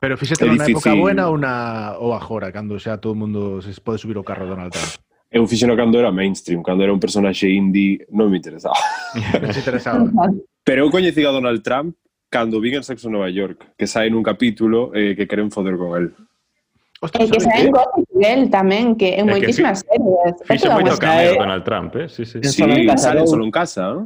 [0.00, 1.00] Pero fixete É na época difícil.
[1.00, 4.46] buena ou na ou agora, cando xa todo o mundo se pode subir o carro
[4.46, 5.00] Donald Trump?
[5.28, 8.76] Eu fixeno cando era mainstream, cando era un personaxe indie, non me interesaba.
[9.42, 10.04] Non se interesaba.
[10.68, 11.96] Pero eu coñecí a Donald Trump
[12.32, 15.76] cando vi en Sexo en Nova York, que sai nun capítulo eh, que queren foder
[15.80, 16.12] con él.
[16.12, 20.34] E Ostras, que saen que- cosas de él tamén, que en É que moitísimas series.
[20.44, 22.08] Fixo moito cameo eh, Donald Trump, eh?
[22.10, 22.42] Sí, sí.
[22.42, 23.30] En Sí, Solo en casa, salen ¿no?
[23.30, 24.00] solo en casa, ¿no?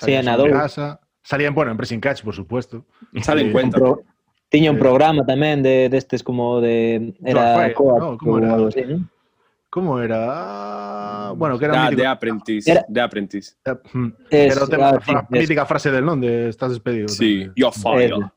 [0.00, 0.52] Sí, en en Adobe.
[0.52, 2.84] casa, salían, bueno, en Pressing Catch, por supuesto.
[3.22, 3.52] Salen Sí.
[3.52, 3.78] cuenta.
[3.78, 4.02] Pro-
[4.48, 8.54] Tiña un eh, programa tamén de destes como de era Coa, no, como era?
[8.54, 9.02] Algo así, ¿no?
[9.68, 10.22] Como era?
[10.30, 12.00] Ah, bueno, que era da, mítico.
[12.02, 12.84] de Apprentice, era...
[12.88, 13.54] de Apprentice.
[13.64, 14.12] Era, eh, hmm.
[14.30, 15.40] es, era tema, ah, sí, fra, es.
[15.42, 17.10] mítica frase del non de estás despedido.
[17.10, 17.52] Sí, tamén.
[17.58, 18.30] yo fallo.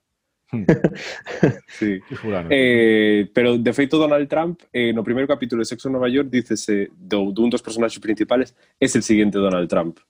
[0.52, 0.66] Hmm.
[1.78, 2.02] sí.
[2.50, 6.26] Eh, pero de feito Donald Trump eh, no primeiro capítulo de Sexo en Nova York
[6.26, 10.02] dícese do, dun dos personaxes principales é el seguinte Donald Trump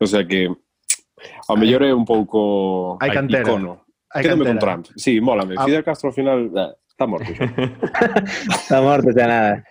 [0.00, 0.48] o sea que
[1.48, 3.44] ao mellor é un pouco hai cantera.
[3.44, 3.83] icono
[4.22, 4.86] Quédame con Trump.
[4.96, 5.54] Sí, mólame.
[5.58, 5.64] Ah.
[5.64, 7.30] Fidel Castro al final eh, está morto.
[8.48, 9.64] está morto xa nada.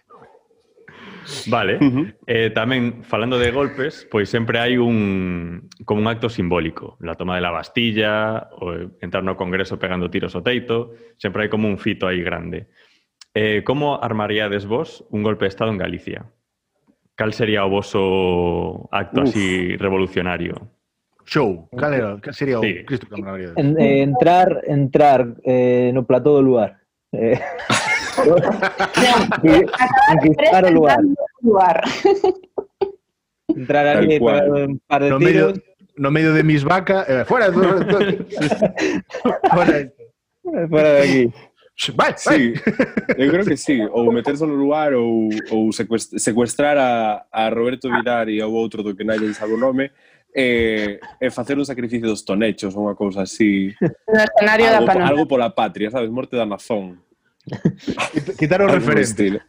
[1.48, 1.76] Vale.
[1.76, 2.16] Uh -huh.
[2.28, 6.98] eh, tamén, falando de golpes, pois sempre hai un como un acto simbólico.
[7.00, 11.50] La toma de la Bastilla, o entrar no Congreso pegando tiros ao teito, sempre hai
[11.50, 12.68] como un fito aí grande.
[13.34, 16.28] Eh, como armaríades vos un golpe de Estado en Galicia?
[17.16, 19.30] Cal sería o voso acto Uf.
[19.30, 20.73] así revolucionario?
[21.26, 22.84] Show, cal, era, cal sería o sí.
[22.86, 23.54] Cristo Camaravedes?
[23.56, 26.80] En, eh, entrar entrar eh, no plató do lugar.
[27.12, 27.40] Eh,
[30.10, 31.00] conquistar o lugar.
[31.42, 31.84] lugar.
[33.48, 35.54] Entrar ali para un par de no tiros.
[35.54, 35.64] Medio,
[35.96, 38.18] no medio de mis vacas, eh, fuera, fuera,
[39.54, 39.92] fuera,
[40.70, 41.34] fuera de aquí.
[41.96, 42.18] Vai, vai.
[42.18, 42.54] Sí,
[43.18, 48.30] eu creo que sí, ou meterse no lugar ou, ou secuestrar a, a Roberto Vilar
[48.30, 49.90] e ao outro do que nadie sabe o nome
[50.34, 53.72] e, e facer un sacrificio dos tonechos ou unha cousa así.
[54.10, 55.10] No escenario algo, da Panonia.
[55.14, 56.10] Algo pola patria, sabes?
[56.10, 57.00] Morte da Nazón.
[58.40, 59.44] Quitar o referente.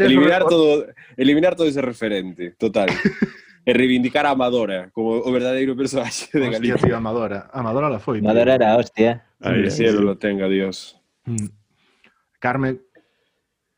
[0.00, 2.88] Eliminar, todo, eliminar todo ese referente, total.
[3.64, 6.76] e reivindicar a Amadora como o verdadeiro personaxe de Galicia.
[6.76, 7.48] Tío, Amadora.
[7.52, 8.20] Amadora la foi.
[8.20, 9.24] Amadora era hostia.
[9.40, 10.04] Ay, el cielo sí.
[10.04, 11.00] lo tenga, Dios.
[11.24, 11.48] Mm.
[12.38, 12.80] Carmen.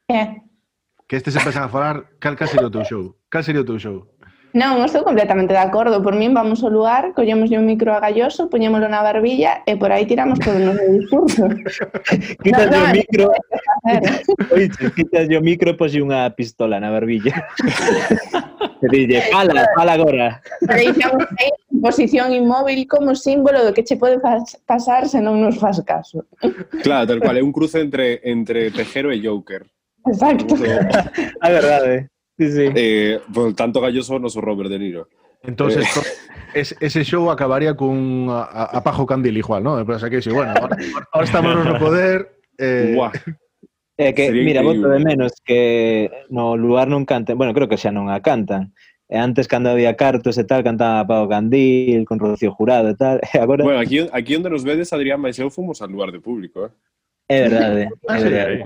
[0.09, 0.43] Que?
[1.07, 3.17] Que este se empezan a falar, cal, cal sería o teu show?
[3.31, 4.11] Cal sería o teu show?
[4.55, 6.01] Non, estou completamente de acordo.
[6.01, 9.93] Por min vamos ao lugar, collemos un micro a galloso, poñémolo na barbilla e por
[9.93, 11.43] aí tiramos todo o noso discurso.
[12.45, 13.25] quitas no, no, o micro.
[14.57, 17.37] Oiche, quitas o micro e posi unha pistola na barbilla.
[18.85, 20.41] e dille, fala, fala agora.
[20.65, 21.53] Deixamos aí
[21.85, 24.17] posición inmóvil como símbolo do que che pode
[24.65, 26.25] pasar se non nos faz caso.
[26.81, 29.69] claro, tal cual, é un cruce entre entre Tejero e Joker.
[30.07, 30.55] Exacto.
[31.41, 32.09] A verdade.
[32.39, 32.69] Sí, sí.
[32.75, 35.09] Eh, por tanto galloso no sou Robert De Niro.
[35.43, 36.61] Entonces, eh.
[36.61, 39.85] es, ese show acabaría con a, a Pajo Candil igual, ¿no?
[39.87, 40.77] Pero que si, bueno, ahora,
[41.13, 42.41] ahora estamos no poder...
[42.59, 42.95] Eh...
[42.97, 43.13] Uah.
[43.99, 44.89] É eh, que, Sería mira, increíble.
[44.89, 48.77] voto de menos que no lugar non canten, bueno, creo que xa non a cantan.
[49.09, 53.25] E antes, cando había cartos e tal, cantaba Pago Candil, con Rocío Jurado e tal.
[53.33, 53.65] E agora...
[53.65, 56.73] Bueno, aquí, aquí onde nos vedes, Adrián, máis eu fomos al lugar de público, eh?
[57.27, 58.57] É verdade, ah, é verdade.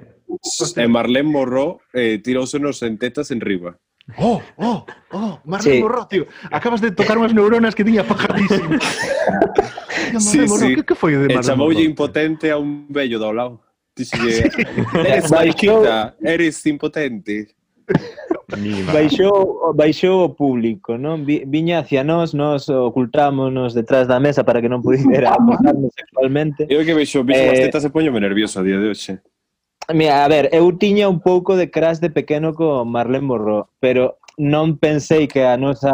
[0.76, 3.78] E eh, Marlene Morró eh, tirousenos en tetas en riba.
[4.18, 5.82] Oh, oh, oh, Marlene sí.
[5.82, 6.26] Morró, tío.
[6.50, 8.82] Acabas de tocar unhas neuronas que tiña pajadísimas.
[10.18, 10.74] sí, Morró, sí.
[10.76, 11.80] que, que foi de Marlene Morró?
[11.80, 13.60] Impotente a un vello do lado.
[13.94, 14.62] Dixelle, sí.
[15.02, 17.54] eres baixita, eres impotente.
[18.92, 21.22] Baixou, baixou o público, non?
[21.24, 26.66] Viña hacia nós, nós ocultámonos detrás da mesa para que non pudera acosarnos sexualmente.
[26.66, 29.22] Eu que vexo, vexo eh, as tetas e poñome nervioso a día de hoxe.
[29.92, 34.20] Mira, a ver, eu tiña un pouco de crash de pequeno co Marlene Morro, pero
[34.38, 35.92] non pensei que a nosa,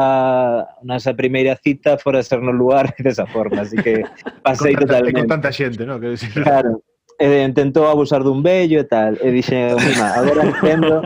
[0.85, 4.05] nosa primeira cita fora ser no lugar desa forma, así que
[4.45, 5.21] pasei con tanta, totalmente.
[5.21, 5.99] Con tanta xente, non?
[5.99, 6.31] Que decir...
[6.31, 6.85] Claro,
[7.19, 11.01] e, intentou abusar dun vello e tal, e dixen, agora entendo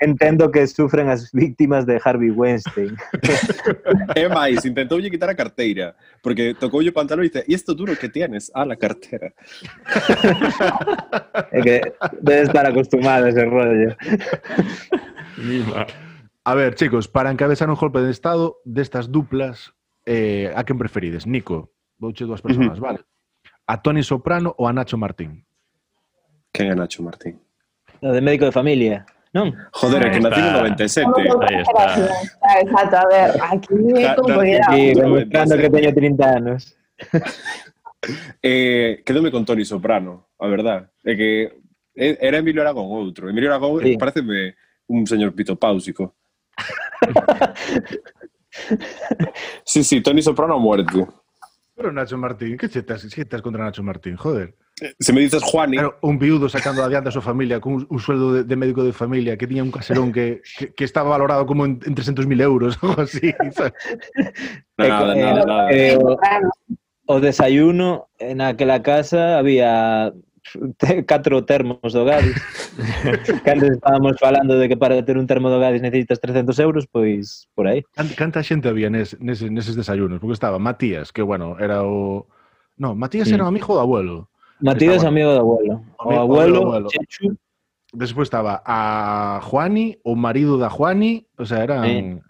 [0.00, 2.96] entendo que sufren as víctimas de Harvey Weinstein.
[4.16, 7.96] É máis, intentoulle quitar a carteira, porque tocoulle o pantalón e dice, e isto duro
[7.96, 8.50] que tienes?
[8.54, 9.32] Ah, la cartera.
[11.52, 11.80] É que
[12.20, 13.96] debe estar acostumado a ese rollo.
[16.44, 19.74] A ver, chicos, para encabezar un golpe de estado destas duplas,
[20.06, 21.26] eh, a quen preferides?
[21.26, 23.00] Nico, vouche dúas personas, vale.
[23.66, 25.44] A Tony Soprano ou a Nacho Martín?
[26.52, 27.38] Quen é Nacho Martín?
[28.00, 29.06] O de médico de familia,
[29.36, 29.52] non?
[29.76, 31.04] Joder, é que Ahí nací en 97.
[31.44, 31.84] Ahí está.
[32.40, 33.76] Ah, Exacto, a ver, aquí.
[33.76, 36.72] Sí, no, demostrando que teño 30 anos.
[38.40, 40.88] Eh, quedome con Tony Soprano, a verdad.
[41.04, 41.52] É que
[41.92, 43.28] e- era Emilio Aragón outro.
[43.28, 43.98] Emilio Aragón Sí.
[44.00, 44.54] pareceme
[44.88, 46.14] un señor pitopáusico.
[49.64, 51.06] sí, sí, Tony Soprano a muerte.
[51.74, 54.16] Pero Nacho Martín, que che tes, que tes contra Nacho Martín?
[54.16, 54.54] Joder.
[54.98, 57.98] Se me dices Juani, Era un viudo sacando adiante a súa familia con un, un
[57.98, 61.46] sueldo de, de médico de familia que tiña un caserón que, que, que estaba valorado
[61.46, 63.32] como en, en 300.000 euros, algo así.
[63.32, 63.72] Eh,
[64.76, 65.72] nada, nada.
[65.72, 66.50] eh, o, Claro.
[67.06, 70.12] o desayuno en aquela casa había
[71.06, 72.36] catro termos do Gadis.
[73.44, 76.86] que antes estábamos falando de que para ter un termo do Gadis necesitas 300 euros,
[76.86, 77.82] pois por aí.
[77.96, 80.20] Can- Canta xente había nes, neses, neses desayunos?
[80.20, 82.28] Porque estaba Matías, que bueno, era o...
[82.76, 84.28] No, Matías era o amigo do abuelo.
[84.60, 85.08] Matías bueno.
[85.08, 85.82] amigo do abuelo.
[85.98, 86.88] O Amigo abuelo, abuelo.
[86.88, 87.36] Chechu,
[87.92, 91.84] Despois estaba a Juani, o marido da Juani, o sea, eran...
[91.84, 92.20] Sí.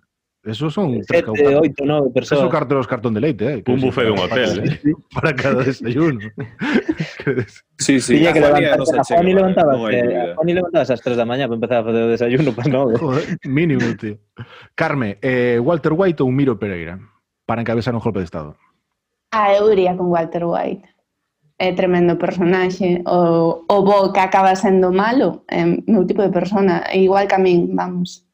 [0.47, 1.55] Esos son tres sete, cautas.
[1.61, 2.41] oito, nove Esos persoas.
[2.41, 3.65] son cartos cartón de leite, eh.
[3.67, 4.95] Un buffet dun hotel, eh.
[5.13, 6.21] Para cada desayuno.
[7.79, 8.19] Sí, sí.
[8.19, 11.85] Tiña que a levantar, se a Juani a ás 3 da mañá para empezar a
[11.85, 12.97] facer o desayuno para nove.
[12.97, 14.19] Joder, mínimo, tío.
[14.77, 17.01] Carme, eh, Walter White ou Miro Pereira
[17.45, 18.55] para encabezar un golpe de Estado?
[19.33, 20.89] Ah, eu iría con Walter White.
[21.59, 26.85] é tremendo personaxe, o, o bo que acaba sendo malo, é meu tipo de persona,
[26.89, 28.27] é igual que a min, vamos.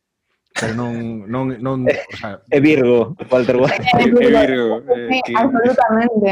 [0.59, 2.43] Pero non, non, non, o sea...
[2.51, 3.87] É Virgo, Walter White.
[3.95, 5.33] É Virgo, é eh, sí, que...
[5.39, 6.29] absolutamente.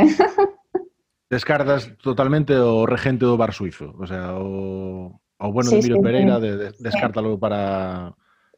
[1.30, 5.96] Descartas totalmente o regente do bar suizo, o sea, o, o bueno sí, de Miro
[5.96, 6.42] sí, Pereira, sí.
[6.42, 7.40] De, de, descártalo sí.
[7.40, 8.14] para...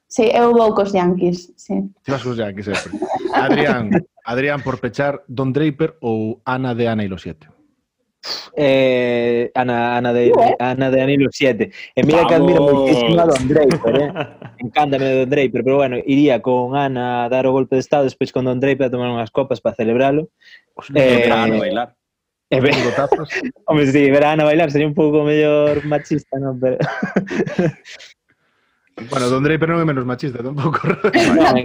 [0.08, 1.84] Sí, eu vou cos Yankees, sí.
[2.04, 3.00] Ti vas cos Yankees sempre.
[3.32, 3.92] Adrián,
[4.24, 7.51] Adrián, por pechar, Don Draper ou Ana de Ana e los Siete?
[8.56, 10.56] Eh, Ana, Ana, de, ¿eh?
[10.58, 11.64] Ana de Danilo 7.
[11.64, 14.12] En eh, mira que admiro muchísimo a Don Draper, eh.
[14.58, 18.32] Encántame Don Draper, pero bueno, iría con Ana a dar o golpe de estado, despois
[18.32, 20.28] con Don Draper a tomar unhas copas para celebralo.
[20.74, 21.96] Pues, eh, a bailar.
[22.50, 22.74] Eh, ver...
[23.66, 26.60] Hombre, si, sí, ver a Ana bailar sería un pouco mellor machista, non?
[26.60, 26.78] Pero...
[29.08, 30.84] Bueno, Don Draper non é menos machista tampouco.
[30.84, 31.56] no,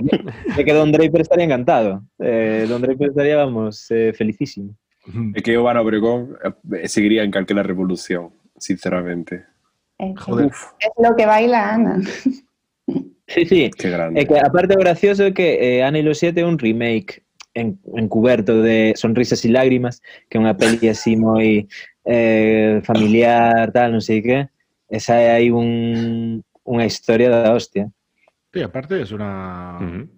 [0.55, 2.01] é que Don Draper estaría encantado.
[2.24, 4.74] Eh, Don Draper estaría, vamos, eh, felicísimo.
[5.34, 6.38] Es que Iván Obregón
[6.74, 9.45] eh, seguiría en cualquier revolución, sinceramente.
[9.97, 10.47] Es, que Joder.
[10.47, 11.99] es lo que baila Ana.
[13.28, 13.70] Sí, sí.
[13.78, 14.22] Qué grande.
[14.22, 18.62] Es que, aparte, gracioso es que eh, Ana y los siete un remake en, encuberto
[18.62, 21.68] de Sonrisas y Lágrimas, que é unha peli así moi
[22.08, 24.47] eh, familiar, tal, non sei que.
[24.88, 27.91] Esa é aí un, unha historia da hostia.
[28.53, 29.76] Sí, aparte es una...
[29.76, 30.16] Uh -huh.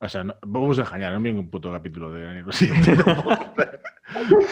[0.00, 2.44] O sea, no, vamos a engañar, no vi un puto capítulo de Daniel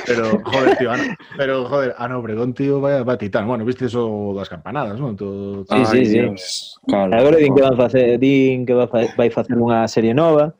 [0.06, 3.46] pero, joder, tío, Ana, pero, joder, Ana Obregón, tío, vaya, va titán.
[3.46, 5.16] Bueno, viste eso das campanadas, non?
[5.16, 5.62] Todo...
[5.64, 6.42] Sí, Ay, sí, Dios.
[6.42, 6.90] sí.
[6.90, 10.50] Claro, Agora din que van facer, din que va vai facer unha serie nova,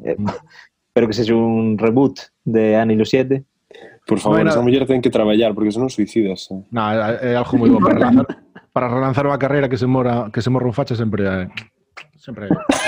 [0.00, 0.26] eh, mm.
[0.96, 3.44] pero que sexa un reboot de Ana e los siete.
[4.08, 6.48] Por favor, bueno, esa muller ten que traballar, porque senón suicidas.
[6.48, 6.64] Eh.
[6.72, 8.26] Na, eh, eh, é algo moi bo para relanzar,
[8.72, 11.28] para relanzar unha carreira que se mora, que se morra un facha sempre...
[11.28, 11.46] Eh,
[12.16, 12.48] sempre...
[12.48, 12.83] Eh.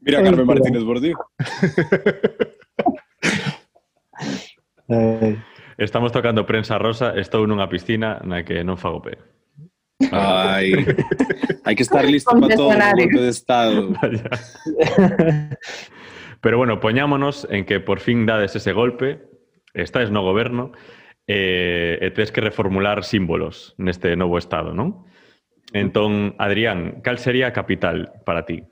[0.00, 1.16] Mira Carmen Martínez Bordío.
[4.88, 5.36] Eh,
[5.76, 9.18] Estamos tocando prensa rosa, estou nunha piscina na que non fago pé.
[10.14, 10.70] Ai.
[11.66, 13.10] Hai que estar listo para todo o Concesionario.
[13.10, 13.80] golpe de estado.
[13.98, 14.28] Vaya.
[16.38, 19.18] Pero bueno, poñámonos en que por fin dades ese golpe,
[19.74, 20.70] estáis no goberno,
[21.26, 25.08] e, e que reformular símbolos neste novo estado, non?
[25.72, 28.62] Entón, Adrián, cal sería a capital para ti?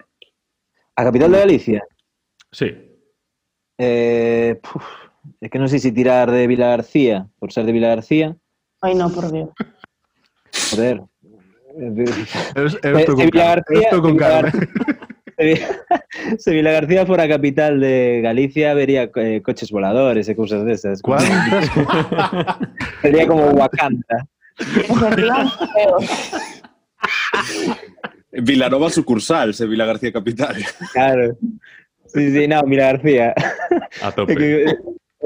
[0.96, 1.80] a capital de Galicia?
[2.52, 2.68] Sí.
[3.78, 4.84] Eh, puf,
[5.40, 8.36] é que non sei se tirar de Vila García, por ser de Vila García,
[8.82, 9.48] Ai, no, por Dios.
[10.70, 11.02] joder.
[11.72, 13.64] Eu, eu estou se con Vila Carmen.
[13.64, 14.68] Eu García, estou con Vila Carmen.
[15.44, 20.64] Gar- se Vila García fora a capital de Galicia, vería eh, coches voladores e cousas
[20.64, 21.02] desas.
[21.02, 21.30] ¿Cuántas?
[23.02, 24.26] Sería como Wakanda.
[28.32, 30.56] Vilanova sucursal, se Vila García Capital.
[30.92, 31.36] Claro.
[32.06, 33.34] Sí, sí, no, Vila García.
[34.02, 34.70] A tope.
[34.70, 34.76] eh,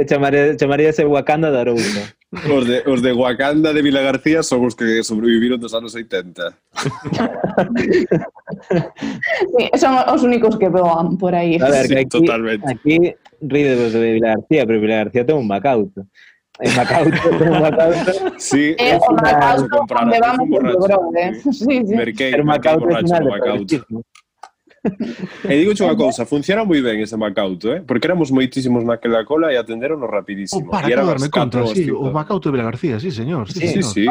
[0.07, 2.15] chamaría, chamaría ese Wakanda de Arousa.
[2.33, 6.59] Os de, os de Wakanda de Vila García son os que sobreviviron dos anos 80.
[9.57, 11.57] sí, son os únicos que voan por aí.
[11.63, 12.67] A ver, sí, que aquí, totalmente.
[12.67, 16.03] aquí rídeos de Vila García, pero Vila García ten un macauto.
[16.59, 18.13] En Macauto, un Macauto.
[18.39, 21.13] Sí, eh, é o Macauto onde vamos o Brou.
[21.53, 21.95] Sí, sí.
[21.95, 24.05] Merquei, Merquei borracho no Macauto
[25.45, 27.81] e digo unha cousa, funciona moi ben ese Macauto, eh?
[27.83, 30.67] porque éramos moitísimos naquela cola e atenderon rapidísimo.
[30.67, 33.51] O para, e darme contra, sí, o Macauto de Vila García, sí, señor.
[33.51, 34.05] Sí, sí, sí.
[34.05, 34.07] sí.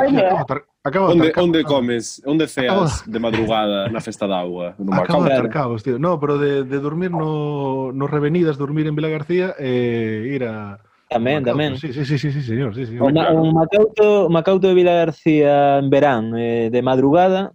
[0.85, 3.11] Acabo onde, tarcao, onde comes, onde ceas acabo...
[3.11, 4.77] de madrugada na festa da agua?
[4.77, 5.97] No acabo de atarcaos, tío.
[5.97, 10.45] No, pero de, de dormir no, no revenidas, dormir en Vila García e eh, ir
[10.45, 10.77] a...
[11.09, 11.49] Tamén, Macauto.
[11.57, 11.71] tamén.
[11.81, 12.77] Sí, sí, sí, sí, sí, señor.
[12.77, 13.45] Sí, sí, o, ma, claro.
[13.49, 17.53] Macauto, Macauto de Vila García en verán, eh, de madrugada,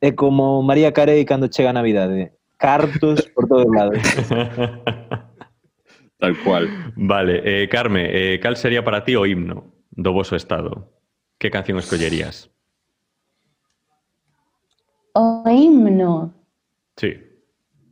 [0.00, 3.98] é como María Carey cando chega a Navidade cartos por todos lados.
[6.18, 6.68] Tal cual.
[6.96, 10.92] Vale, eh, Carme, eh, cal sería para ti o himno do vosso estado?
[11.38, 12.50] Que canción escollerías?
[15.14, 16.34] O himno?
[16.96, 17.16] Sí.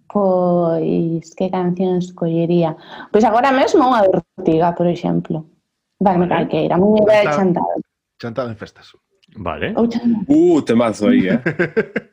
[0.06, 2.76] Pois, que canción escollería?
[3.10, 5.48] Pois agora mesmo unha de Ortiga, por exemplo.
[5.98, 6.30] Vale, vale.
[6.46, 7.74] calqueira, moi de chantada.
[8.20, 8.92] Chantada en festas.
[9.40, 9.72] Vale.
[9.72, 10.28] Ou chantada.
[10.28, 11.40] Uh, temazo aí, eh?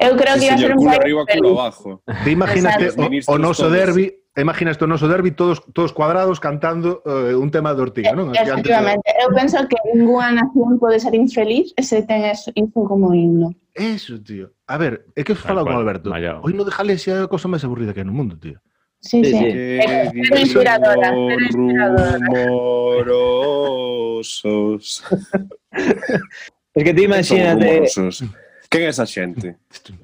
[0.00, 1.58] Eu creo que Sí, iba a ser un culo país arriba, culo feliz.
[1.58, 2.02] abajo.
[2.24, 3.02] Te imagínate Exacto.
[3.02, 3.74] o, o Ministros noso todos.
[5.10, 8.30] derbi todos todos cuadrados cantando eh, un tema de Ortiga, non?
[8.30, 13.10] De- Efectivamente, eu penso que ninguna nación pode ser infeliz se ten eso, iso como
[13.10, 13.50] himno.
[13.74, 14.54] Eso, tío.
[14.70, 16.10] A ver, é que Tal falado con Alberto.
[16.14, 16.38] mallao.
[16.42, 18.62] O himno de Galesia é a cousa máis aburrida que hai no mundo, tío.
[19.02, 19.34] Sí, Sí.
[19.38, 22.18] Pero, inspiradora, pero inspiradora.
[24.22, 25.04] Rumorosos.
[26.74, 27.82] Es que te imagínate.
[28.70, 29.56] Quen é esa xente?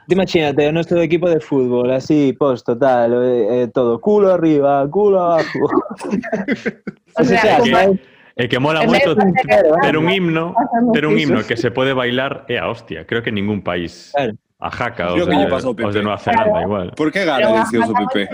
[0.09, 5.21] Imagínate, o noso equipo de fútbol, así, posto, tal, eh, eh, todo, culo arriba, culo
[5.21, 5.69] abajo.
[7.21, 7.93] o sea, o sea,
[8.35, 10.59] E que mola moito ter un himno,
[10.91, 13.07] ter un himno que se pode bailar é a hostia.
[13.07, 14.11] Creo que en ningún país.
[14.11, 14.35] Claro.
[14.59, 16.91] A jaca, os, de, pasó, os de Nueva Zelanda igual.
[16.97, 18.27] Por que gana dicía o Pepe?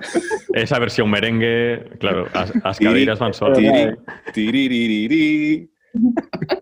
[0.54, 3.58] Esa versión merengue, claro, as, as cadeiras van solas.
[4.32, 5.68] Tiririririri.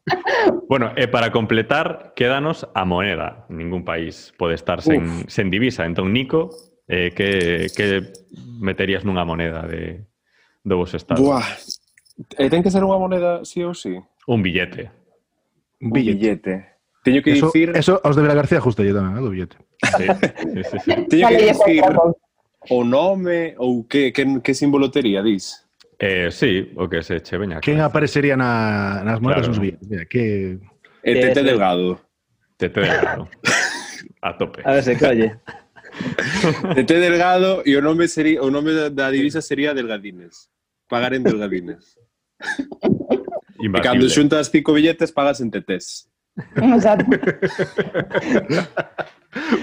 [0.69, 3.47] Bueno, e para completar, quédanos a moneda.
[3.51, 5.85] Ningún país pode estar sen, sen divisa.
[5.85, 6.51] Entón, Nico,
[6.87, 8.15] eh, que, que
[8.61, 10.07] meterías nunha moneda de,
[10.63, 11.23] do vos estado?
[11.23, 11.47] Buah.
[12.37, 13.97] E ten que ser unha moneda sí ou sí?
[14.29, 14.93] Un billete.
[15.81, 16.19] Un Un billete.
[16.21, 16.55] billete.
[17.01, 19.57] Teño que Eso, dicir, eso aos de Vila García justo lle tamén, eh, do billete.
[19.97, 20.91] Sí, sí, sí, sí.
[21.09, 21.85] teño que dicir
[22.69, 25.65] o nome ou que, que, que símbolo tería, dis?
[26.03, 27.61] Eh, sí, o que se che veña.
[27.61, 29.53] Quen aparecería na, nas monedas claro.
[29.53, 29.89] uns billetes?
[29.89, 30.59] Mira, que...
[31.05, 32.01] Eh, tete Delgado.
[32.57, 33.29] Tete Delgado.
[34.23, 34.63] A tope.
[34.65, 35.41] A ver se colle.
[36.75, 40.49] Tete Delgado e o nome sería o nome da divisa sería Delgadines.
[40.89, 42.01] Pagar en Delgadines.
[43.61, 46.10] E cando xuntas cinco billetes pagas en tetes.
[46.57, 47.07] Exacto.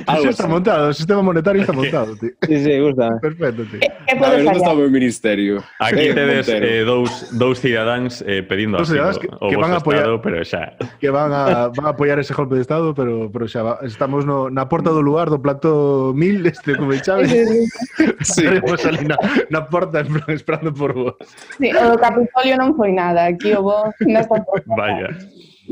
[0.05, 0.51] Algo está así.
[0.51, 2.32] montado, o sistema monetario está montado, tío.
[2.47, 3.19] Sí, sí, gusta.
[3.19, 3.80] Perfecto, tío.
[3.82, 5.61] Que a ver, onde está o meu ministerio?
[5.80, 9.57] Aquí sí, tedes eh, dous, dous cidadáns eh, eh pedindo dous asilo que, o que
[9.57, 10.71] van a apoiar, estado, pero xa...
[11.01, 14.23] Que van a, van a apoiar ese golpe de estado, pero, pero xa va, estamos
[14.23, 17.28] no, na porta do lugar do plato mil, este, como el Chávez.
[17.28, 17.67] Sí,
[18.23, 18.47] sí.
[18.47, 19.19] Estaremos ali na,
[19.51, 19.99] na porta
[20.32, 21.19] esperando por vos.
[21.59, 24.71] Sí, o do Capitolio non foi nada, aquí o vos nesta porta.
[24.80, 25.11] Vaya.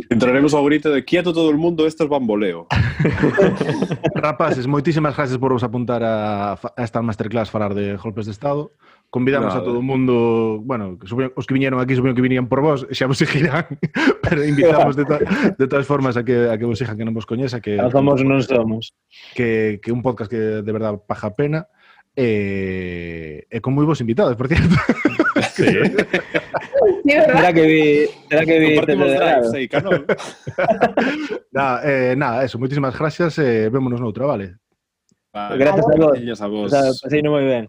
[0.09, 2.67] Entraremos ao grito de quieto todo o mundo, esto es bamboleo.
[4.15, 8.71] Rapaces, moitísimas gracias por vos apuntar a, a esta masterclass falar de golpes de Estado.
[9.09, 9.61] Convidamos Nada.
[9.61, 13.07] a todo o mundo, bueno, os que viñeron aquí supoño que vinían por vos, xa
[13.07, 13.63] vos seguirán,
[14.19, 15.15] pero invitamos de, to,
[15.55, 17.79] de todas formas a que, a que vos exijan que non vos coñeza, que...
[17.95, 18.91] Somos non somos.
[19.31, 21.71] Que, que un podcast que de verdad paja pena
[22.11, 24.75] e, eh, e eh, con moi vos invitados, por cierto.
[25.55, 25.63] Sí.
[27.05, 29.51] Será que vi, será que vi drives
[31.51, 34.57] nada, eh, nada, eso, moitísimas gracias eh, vémonos noutra, vale?
[35.31, 35.57] Vale.
[35.57, 36.11] Gracias a vos.
[36.11, 36.65] Gracias a vos.
[36.65, 37.67] O sea, pasei non moi ben.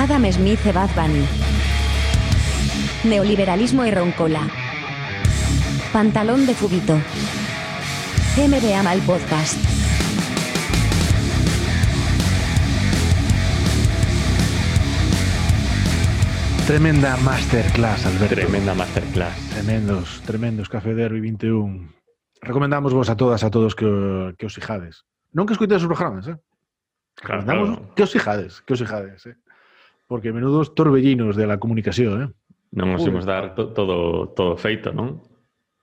[0.00, 1.24] Adam Smith e Bad Bunny.
[3.04, 4.48] Neoliberalismo e roncola.
[5.92, 6.96] Pantalón de fubito.
[8.36, 9.77] MBA Mal Podcast.
[16.68, 18.34] Tremenda masterclass, Alberto.
[18.34, 19.48] Tremenda masterclass.
[19.54, 21.94] Tremendos, tremendos Café Derby 21.
[22.42, 25.08] Recomendamos vos a todas, a todos que, que os fijades.
[25.32, 26.36] Non que escuitedes os programas, eh?
[27.16, 27.96] Claro, Recomendamos claro.
[27.96, 29.40] que os fijades, que os fijades, eh?
[30.04, 32.28] Porque menudos torbellinos de la comunicación, eh?
[32.76, 35.24] Non nos imos dar to, todo, todo feito, non?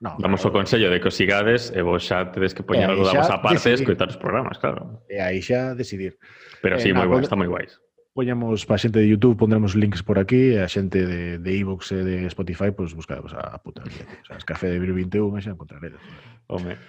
[0.06, 0.54] No, Damos claro.
[0.54, 3.42] o consello de que os sigades e vos xa tedes que poñer algo da vosa
[3.42, 5.02] parte e escoitar os programas, claro.
[5.10, 6.14] E aí xa decidir.
[6.62, 7.74] Pero sí, eh, moi guai, está moi guais.
[8.16, 11.92] Poñamos para a xente de YouTube, pondremos links por aquí, a xente de, de iVoox
[11.92, 13.84] e de Spotify, pois pues, buscademos a puta.
[13.84, 16.00] O sea, es Café de Vir 21 xa encontraredes.
[16.48, 16.80] Home.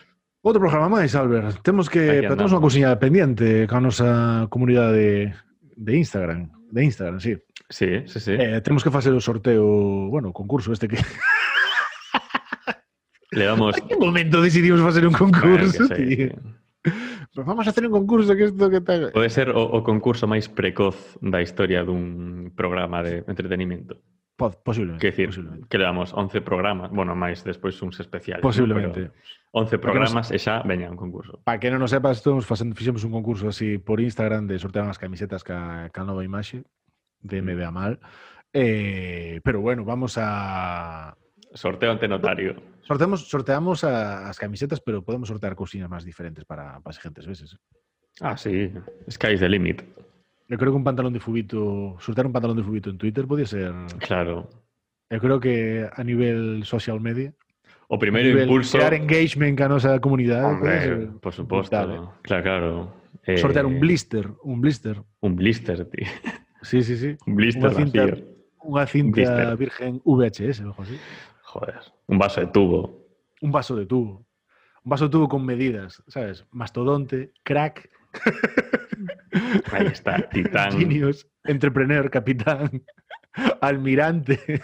[0.47, 1.67] Outro programa máis, Albert.
[1.67, 5.35] Temos que temos unha cousiña pendiente ca nosa comunidade de,
[5.75, 7.35] de Instagram, de Instagram, sí.
[7.75, 8.31] Sí, sí, sí.
[8.39, 11.03] Eh, temos que facer o sorteo, bueno, o concurso este que
[13.35, 13.75] Le damos.
[13.83, 16.31] En que momento decidimos facer un concurso, bueno, tío?
[17.37, 19.13] Vamos a hacer un concurso que isto que tal...
[19.13, 24.01] Pode ser o, o concurso máis precoz da historia dun programa de entretenimento.
[24.37, 25.01] Po, posiblemente.
[25.01, 25.69] Que decir, posiblemente.
[25.69, 28.45] que levamos 11 programas, bueno, máis despois uns especiales.
[28.45, 29.09] Posiblemente.
[29.09, 29.13] ¿no?
[29.13, 30.37] Pero 11 programas nos...
[30.37, 31.41] e xa veña un concurso.
[31.41, 34.85] Para que non o sepas, estamos facendo, fixemos un concurso así por Instagram de sortear
[34.85, 36.69] as camisetas ca, ca nova imaxe
[37.25, 37.45] de mm.
[37.45, 37.97] Me Vea Mal.
[38.53, 41.17] Eh, pero bueno, vamos a
[41.57, 42.55] Sorteo ante notario.
[42.87, 47.25] Sorteamos, sorteamos a- as camisetas, pero podemos sortear cousiñas máis diferentes para, para as gentes
[47.27, 47.57] veces.
[48.21, 48.71] Ah, sí.
[49.11, 49.83] Sky's the limit.
[50.47, 53.47] Eu creo que un pantalón de fubito, sortear un pantalón de fubito en Twitter podía
[53.51, 53.73] ser...
[53.99, 54.47] Claro.
[55.11, 57.35] Eu creo que a nivel social media,
[57.91, 58.79] O a primeiro nivel impulso...
[58.79, 59.59] crear engagement
[60.03, 62.03] comunidade, pode ser Hombre, por brutal, eh.
[62.23, 62.71] Claro, claro.
[63.27, 65.03] Eh, Sortear un blister, un blister.
[65.23, 66.07] Un blister, tío.
[66.63, 67.15] Sí, sí, sí.
[67.27, 68.27] Un blister Unha cinta, vacío.
[68.67, 69.55] unha cinta Blister.
[69.59, 70.97] virgen VHS, o algo así.
[71.47, 71.81] Joder.
[72.09, 73.07] Un vaso de tubo.
[73.41, 74.27] Un vaso de tubo.
[74.85, 76.45] Un vaso de tubo con medidas, ¿sabes?
[76.51, 77.89] Mastodonte, crack,
[79.73, 80.29] Ahí está.
[80.31, 80.73] Titán.
[80.79, 82.83] genius, entrepreneur, capitán,
[83.61, 84.39] almirante.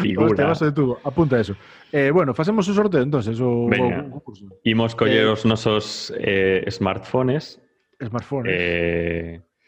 [0.00, 0.46] Figura.
[0.46, 0.98] vaso de tubo.
[1.04, 1.54] Apunta eso.
[1.92, 4.02] Eh, bueno, facemos un sorteo entonces, o, Veña.
[4.06, 4.46] o concurso.
[4.64, 7.60] Imos coller Eh, os nosos eh, smartphones.
[8.02, 8.46] Smartphone.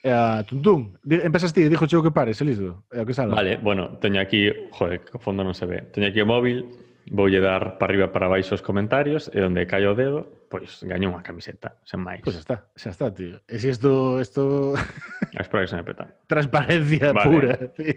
[0.03, 2.84] Eh, Eh, a Tuntún, di- empezas ti, dijo Cheo que pares, listo.
[2.92, 4.46] Eh, vale, bueno, teño aquí...
[4.70, 5.90] Joder, que fondo non se ve.
[5.90, 6.66] Teño aquí o móvil.
[7.11, 11.09] Voulle dar para arriba para baixo os comentarios e onde cae o dedo, pois gaño
[11.09, 12.20] unha camiseta, sen máis.
[12.20, 13.40] Pues xa está, xa está, tío.
[13.49, 14.20] E si esto,
[15.40, 16.05] espera que se me peta.
[16.28, 17.24] transparencia Vale.
[17.32, 17.53] pura.
[17.72, 17.96] tío.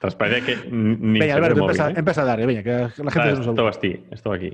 [0.00, 2.00] Transparencia que ni Veña, se Alberto, empeza, eh?
[2.00, 3.52] empeza a dar, eh, veña, que la gente Ah, non sabe.
[3.52, 4.50] estou aquí, estou aquí.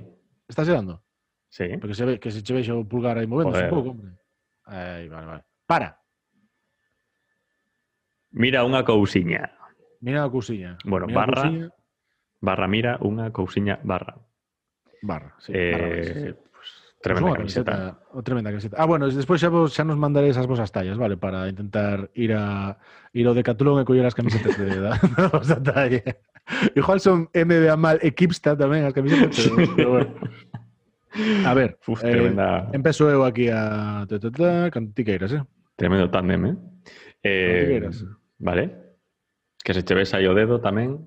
[0.51, 0.99] Estás llegando?
[1.47, 1.71] Sí.
[1.79, 3.71] Porque se ve que se che o pulgar aí Joder.
[3.71, 4.19] un pouco, hombre.
[4.67, 5.43] Aí, vale, vale.
[5.63, 6.02] Para.
[8.33, 9.53] Mira unha cousiña.
[10.01, 10.81] Mira a cousiña.
[10.85, 11.43] Bueno, Mira barra.
[11.47, 11.69] cousiña.
[12.43, 14.19] Barra mira unha cousiña barra.
[15.03, 15.53] Barra, sí.
[15.55, 16.31] eh, barra, sí, sí.
[16.51, 16.69] pues,
[17.03, 17.75] tremenda unha camiseta.
[18.11, 18.75] o tremenda camiseta.
[18.79, 22.35] Ah, bueno, despois xa, vos, xa nos mandaré esas vosas tallas, vale, para intentar ir
[22.35, 22.79] a
[23.15, 26.03] ir ao Decathlon e coller as camisetas de, da, da vosa talla.
[26.75, 30.11] Igual son MBA mal equipsta tamén as camisetas, pero, pero bueno.
[31.47, 34.03] A ver, Uf, eh, tremenda, empezo eu aquí a...
[34.09, 35.45] Ta, ta, ta, cando ti queiras, eh?
[35.77, 36.57] tremendo tándem, eh?
[37.23, 37.91] eh.
[38.43, 38.99] Vale.
[39.63, 41.07] Que se che ves aí o dedo tamén.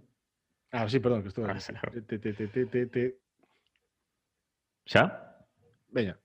[0.71, 1.55] Ah, sí, perdón, que estou Ah.
[1.91, 3.03] Te, te, te, te, te, te.
[4.88, 5.11] Xa?
[5.91, 6.15] Veña.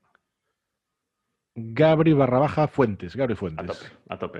[1.55, 3.15] Gabri barra baja Fuentes.
[3.15, 3.67] Gabri A Fuentes.
[3.67, 4.39] tope, a tope.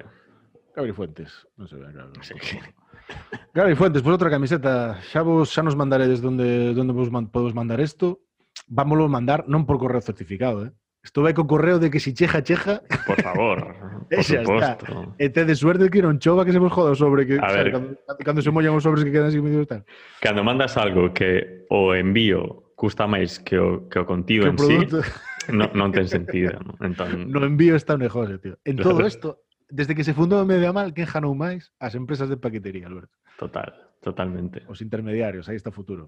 [0.75, 1.31] Gabri Fuentes.
[1.59, 2.15] Non se ve, claro.
[2.23, 2.35] Sí.
[3.51, 4.95] Gabri Fuentes, pues outra camiseta.
[5.11, 8.23] Xa vos xa nos mandaredes donde, donde vos man, podemos mandar isto.
[8.71, 10.71] Vámoslo mandar non por correo certificado, eh?
[11.03, 12.85] Estuve co correo de que si cheja, cheja...
[13.07, 13.73] Por favor,
[14.09, 14.85] por suposto.
[14.85, 15.15] Está.
[15.17, 17.25] E tedes suerte que non chova que se vos joda o sobre.
[17.25, 17.89] Que, a sabe, ver, cando,
[18.21, 19.81] cando se mollan os sobres que quedan así medio tal.
[20.21, 24.57] Cando mandas algo que o envío custa máis que o, que o contido que en
[24.61, 24.77] sí,
[25.49, 26.61] non, non ten sentido.
[26.61, 26.77] ¿no?
[26.85, 27.33] Entón...
[27.33, 28.55] No envío está un negocio, eh, tío.
[28.61, 29.41] En todo isto,
[29.73, 31.73] desde que se fundou Mediamal, quen janou máis?
[31.81, 33.17] As empresas de paquetería, Alberto.
[33.41, 33.73] Total,
[34.05, 34.61] totalmente.
[34.69, 36.05] Os intermediarios, aí está o futuro.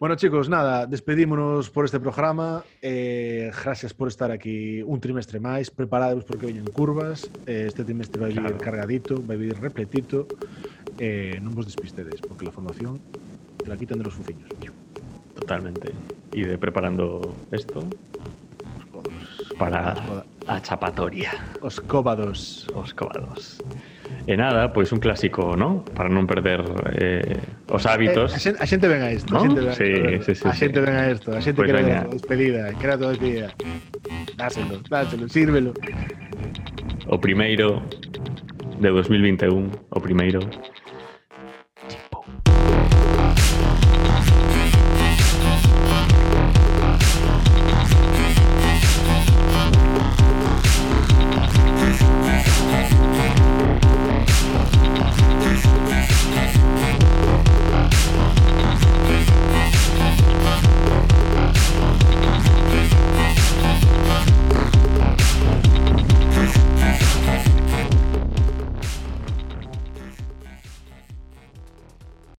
[0.00, 2.64] Bueno, chicos, nada, despedímonos por este programa.
[2.80, 5.68] Eh, gracias por estar aquí un trimestre máis.
[5.68, 7.28] Preparados porque veñen curvas.
[7.44, 8.56] Eh, este trimestre vai vir Claro.
[8.64, 10.24] cargadito, vai vir repletito.
[10.96, 12.96] Eh, non vos despistedes, porque la formación
[13.60, 14.48] te la quitan de los fuciños.
[15.36, 15.92] Totalmente.
[16.32, 17.20] Y de preparando
[17.52, 17.84] esto
[19.60, 21.30] para a chapatoria.
[21.60, 22.66] Os cóbados.
[22.74, 23.60] Os cóbados.
[24.26, 25.82] E nada, pois un clásico, non?
[25.82, 26.60] Para non perder
[26.96, 28.34] eh, os hábitos.
[28.34, 29.40] Eh, a, xente, ven a isto, ¿No?
[29.40, 29.84] a xente ven a isto.
[29.84, 30.84] Sí, sí, sí, a xente sí.
[30.86, 33.48] ven a isto, a xente pois pues quere a despedida, quere a toda despedida.
[34.36, 35.72] Dáselo, dáselo, sírvelo.
[37.08, 37.82] O primeiro
[38.78, 40.40] de 2021, o primeiro